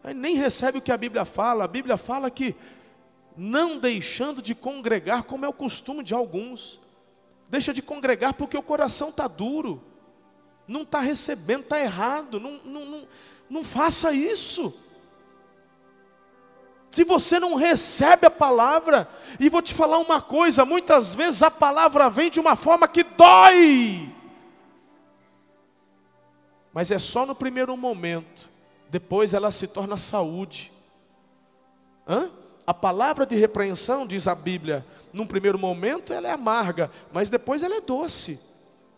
[0.02, 1.64] Aí nem recebe o que a Bíblia fala.
[1.64, 2.56] A Bíblia fala que
[3.36, 6.80] não deixando de congregar, como é o costume de alguns
[7.54, 9.80] deixa de congregar porque o coração está duro,
[10.66, 13.08] não está recebendo, está errado, não, não, não,
[13.48, 14.76] não faça isso.
[16.90, 21.50] Se você não recebe a palavra, e vou te falar uma coisa: muitas vezes a
[21.50, 24.12] palavra vem de uma forma que dói,
[26.72, 28.50] mas é só no primeiro momento,
[28.90, 30.72] depois ela se torna saúde.
[32.04, 32.32] Hã?
[32.66, 34.84] A palavra de repreensão, diz a Bíblia,
[35.14, 38.40] num primeiro momento ela é amarga, mas depois ela é doce,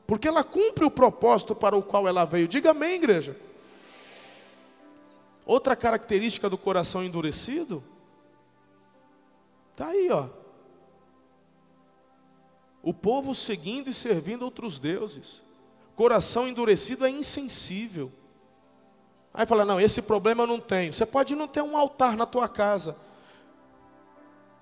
[0.06, 2.48] porque ela cumpre o propósito para o qual ela veio.
[2.48, 3.36] Diga amém, igreja.
[5.44, 7.84] Outra característica do coração endurecido,
[9.72, 10.28] está aí, ó.
[12.82, 15.42] O povo seguindo e servindo outros deuses.
[15.94, 18.10] Coração endurecido é insensível.
[19.34, 20.92] Aí fala: não, esse problema eu não tenho.
[20.92, 22.96] Você pode não ter um altar na tua casa,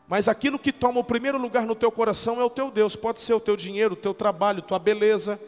[0.06, 2.94] mas aquilo que toma o primeiro lugar no teu coração é o teu Deus.
[2.94, 5.40] Pode ser o teu dinheiro, o teu trabalho, tua beleza.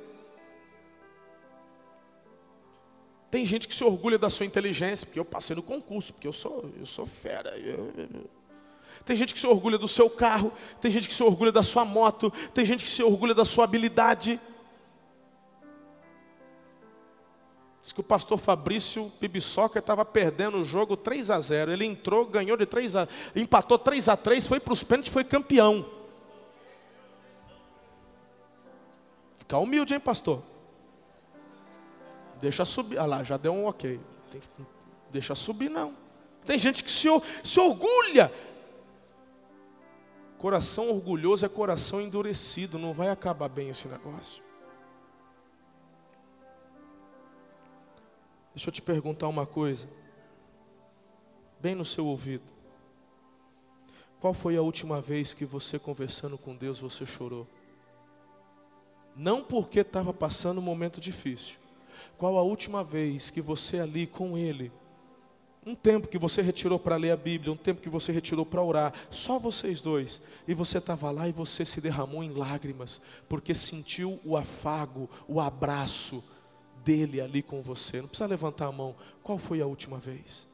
[3.31, 6.33] Tem gente que se orgulha da sua inteligência, porque eu passei no concurso, porque eu
[6.33, 7.53] sou, eu sou fera.
[9.05, 10.51] Tem gente que se orgulha do seu carro,
[10.81, 13.65] tem gente que se orgulha da sua moto, tem gente que se orgulha da sua
[13.65, 14.41] habilidade.
[17.87, 21.71] Diz que o pastor Fabrício Pibisoca estava perdendo o jogo 3 a 0.
[21.71, 25.23] Ele entrou, ganhou de 3 a empatou 3 a 3, foi para os pênaltis, foi
[25.23, 25.89] campeão.
[29.37, 30.43] Fica humilde, hein, pastor?
[32.41, 32.99] Deixa subir.
[32.99, 34.01] Ah lá, já deu um ok.
[34.33, 34.41] Tem,
[35.13, 35.95] deixa subir, não.
[36.45, 37.07] Tem gente que se,
[37.45, 38.33] se orgulha.
[40.39, 42.81] Coração orgulhoso é coração endurecido.
[42.81, 44.46] Não vai acabar bem esse negócio.
[48.57, 49.87] Deixa eu te perguntar uma coisa,
[51.61, 52.51] bem no seu ouvido.
[54.19, 57.47] Qual foi a última vez que você conversando com Deus você chorou?
[59.15, 61.57] Não porque estava passando um momento difícil.
[62.17, 64.73] Qual a última vez que você ali com Ele,
[65.67, 68.63] um tempo que você retirou para ler a Bíblia, um tempo que você retirou para
[68.63, 73.55] orar, só vocês dois, e você estava lá e você se derramou em lágrimas, porque
[73.55, 76.25] sentiu o afago, o abraço,
[76.87, 78.01] dele ali com você.
[78.01, 78.95] Não precisa levantar a mão.
[79.21, 80.47] Qual foi a última vez?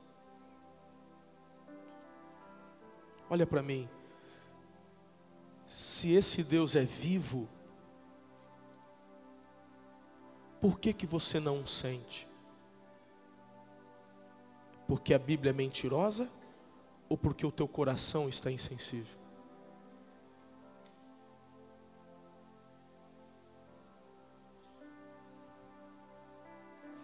[3.29, 3.87] Olha para mim.
[5.67, 7.47] Se esse Deus é vivo,
[10.59, 12.27] por que que você não sente?
[14.89, 16.31] Porque a Bíblia é mentirosa
[17.09, 19.22] ou porque o teu coração está insensível?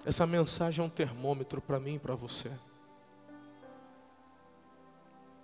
[0.09, 2.51] Essa mensagem é um termômetro para mim e para você.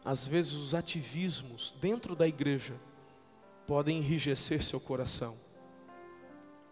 [0.02, 2.74] Às vezes os ativismos dentro da igreja
[3.66, 5.36] podem enrijecer seu coração.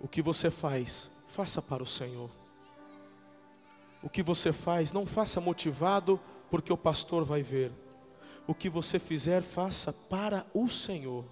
[0.00, 2.30] O que você faz, faça para o Senhor.
[4.02, 6.18] O que você faz, não faça motivado
[6.50, 7.70] porque o pastor vai ver.
[8.46, 11.26] O que você fizer, faça para o Senhor,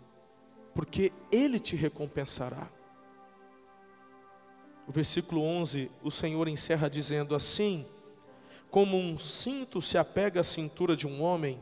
[0.74, 2.68] porque Ele te recompensará.
[4.90, 7.86] O versículo 11, o Senhor encerra dizendo assim:
[8.72, 11.60] Como um cinto se apega à cintura de um homem,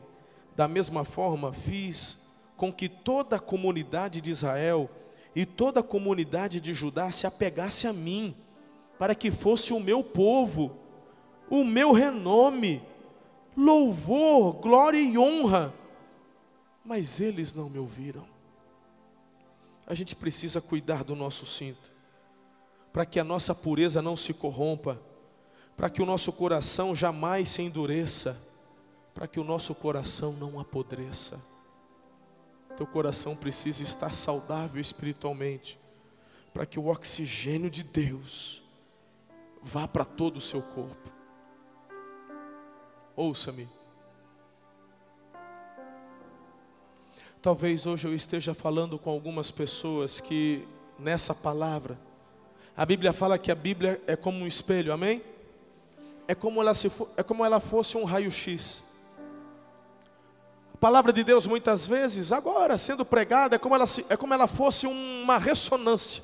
[0.55, 2.25] da mesma forma fiz
[2.57, 4.89] com que toda a comunidade de Israel
[5.35, 8.35] e toda a comunidade de Judá se apegasse a mim,
[8.97, 10.75] para que fosse o meu povo,
[11.51, 12.81] o meu renome,
[13.55, 15.71] louvor, glória e honra.
[16.83, 18.25] Mas eles não me ouviram.
[19.85, 21.98] A gente precisa cuidar do nosso cinto,
[22.91, 24.99] para que a nossa pureza não se corrompa,
[25.75, 28.37] para que o nosso coração jamais se endureça,
[29.13, 31.39] para que o nosso coração não apodreça.
[32.75, 35.79] Teu coração precisa estar saudável espiritualmente,
[36.53, 38.61] para que o oxigênio de Deus
[39.61, 41.11] vá para todo o seu corpo.
[43.15, 43.67] Ouça-me.
[47.41, 50.67] Talvez hoje eu esteja falando com algumas pessoas que
[50.97, 51.97] nessa palavra,
[52.79, 55.21] a Bíblia fala que a Bíblia é como um espelho, amém?
[56.25, 58.85] É como ela, se for, é como ela fosse um raio-x.
[60.75, 64.47] A palavra de Deus, muitas vezes, agora sendo pregada, é como ela, é como ela
[64.47, 66.23] fosse uma ressonância.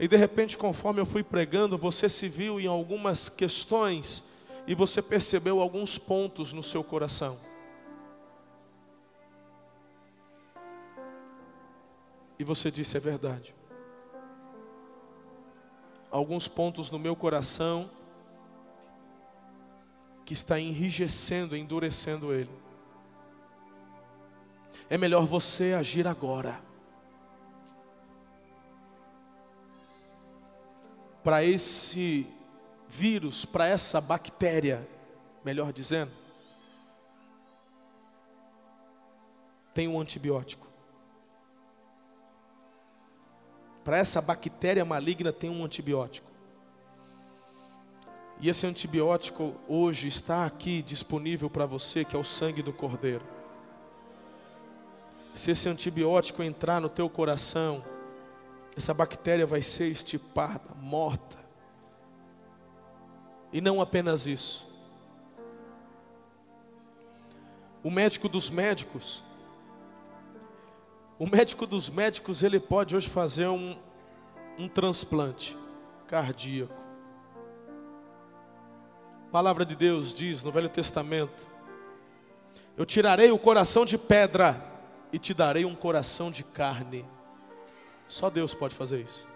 [0.00, 4.24] E de repente, conforme eu fui pregando, você se viu em algumas questões
[4.66, 7.38] e você percebeu alguns pontos no seu coração.
[12.36, 13.61] E você disse: é verdade.
[16.12, 17.90] Alguns pontos no meu coração
[20.24, 22.50] que está enrijecendo, endurecendo ele.
[24.88, 26.60] É melhor você agir agora.
[31.22, 32.26] para esse
[32.88, 34.86] vírus, para essa bactéria,
[35.44, 36.10] melhor dizendo,
[39.72, 40.71] tem um antibiótico.
[43.84, 46.30] Para essa bactéria maligna tem um antibiótico.
[48.40, 53.24] E esse antibiótico hoje está aqui disponível para você, que é o sangue do Cordeiro.
[55.32, 57.84] Se esse antibiótico entrar no teu coração,
[58.76, 61.38] essa bactéria vai ser estipada, morta.
[63.52, 64.68] E não apenas isso.
[67.82, 69.22] O médico dos médicos,
[71.22, 73.76] o médico dos médicos, ele pode hoje fazer um,
[74.58, 75.56] um transplante
[76.08, 76.74] cardíaco.
[79.28, 81.46] A palavra de Deus diz no Velho Testamento:
[82.76, 84.60] Eu tirarei o coração de pedra
[85.12, 87.04] e te darei um coração de carne.
[88.08, 89.28] Só Deus pode fazer isso.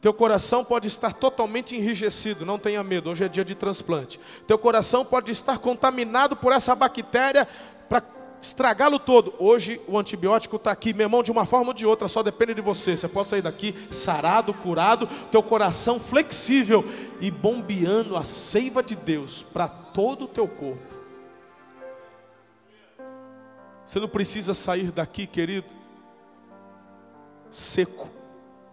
[0.00, 4.18] Teu coração pode estar totalmente enrijecido, não tenha medo, hoje é dia de transplante.
[4.48, 7.46] Teu coração pode estar contaminado por essa bactéria
[7.88, 8.00] para
[8.40, 9.34] estragá-lo todo.
[9.38, 12.54] Hoje o antibiótico está aqui, meu irmão, de uma forma ou de outra, só depende
[12.54, 12.96] de você.
[12.96, 16.84] Você pode sair daqui sarado, curado, teu coração flexível
[17.20, 21.00] e bombeando a seiva de Deus para todo o teu corpo.
[23.84, 25.74] Você não precisa sair daqui, querido,
[27.50, 28.08] seco,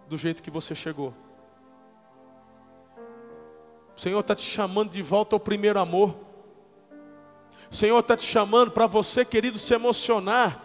[0.08, 1.12] do jeito que você chegou.
[3.96, 6.27] O Senhor está te chamando de volta ao primeiro amor.
[7.70, 10.64] O Senhor está te chamando para você, querido, se emocionar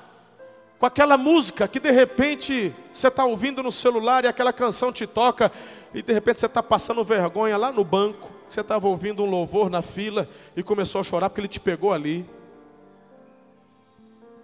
[0.79, 5.07] com aquela música que de repente você está ouvindo no celular e aquela canção te
[5.07, 5.51] toca
[5.93, 8.31] e de repente você está passando vergonha lá no banco.
[8.49, 11.93] Você estava ouvindo um louvor na fila e começou a chorar porque ele te pegou
[11.93, 12.25] ali.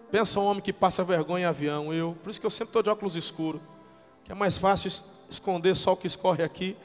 [0.09, 2.17] Pensa um homem que passa vergonha em avião, eu.
[2.23, 3.61] Por isso que eu sempre estou de óculos escuros.
[4.23, 4.91] Que é mais fácil
[5.29, 6.75] esconder só o que escorre aqui.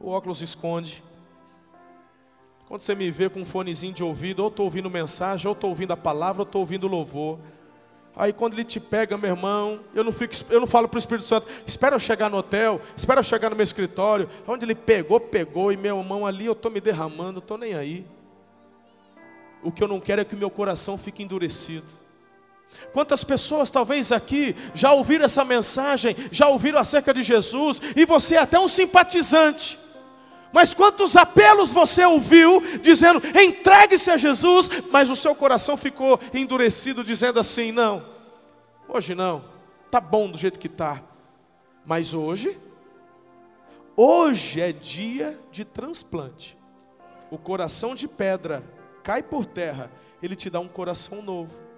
[0.00, 1.02] O óculos esconde.
[2.70, 5.70] Quando você me vê com um fonezinho de ouvido, ou estou ouvindo mensagem, ou estou
[5.70, 7.40] ouvindo a palavra, ou estou ouvindo louvor.
[8.14, 11.00] Aí quando ele te pega, meu irmão, eu não, fico, eu não falo para o
[11.00, 14.30] Espírito Santo, espera eu chegar no hotel, espera eu chegar no meu escritório.
[14.46, 18.06] Onde ele pegou, pegou, e meu irmão ali eu estou me derramando, estou nem aí.
[19.64, 21.88] O que eu não quero é que o meu coração fique endurecido.
[22.92, 28.36] Quantas pessoas talvez aqui já ouviram essa mensagem, já ouviram acerca de Jesus, e você
[28.36, 29.89] é até um simpatizante.
[30.52, 37.04] Mas quantos apelos você ouviu dizendo, entregue-se a Jesus, mas o seu coração ficou endurecido,
[37.04, 38.04] dizendo assim: não,
[38.88, 39.44] hoje não,
[39.90, 41.02] tá bom do jeito que tá,
[41.84, 42.58] mas hoje,
[43.96, 46.58] hoje é dia de transplante.
[47.30, 48.62] O coração de pedra
[49.04, 49.90] cai por terra,
[50.20, 51.69] ele te dá um coração novo.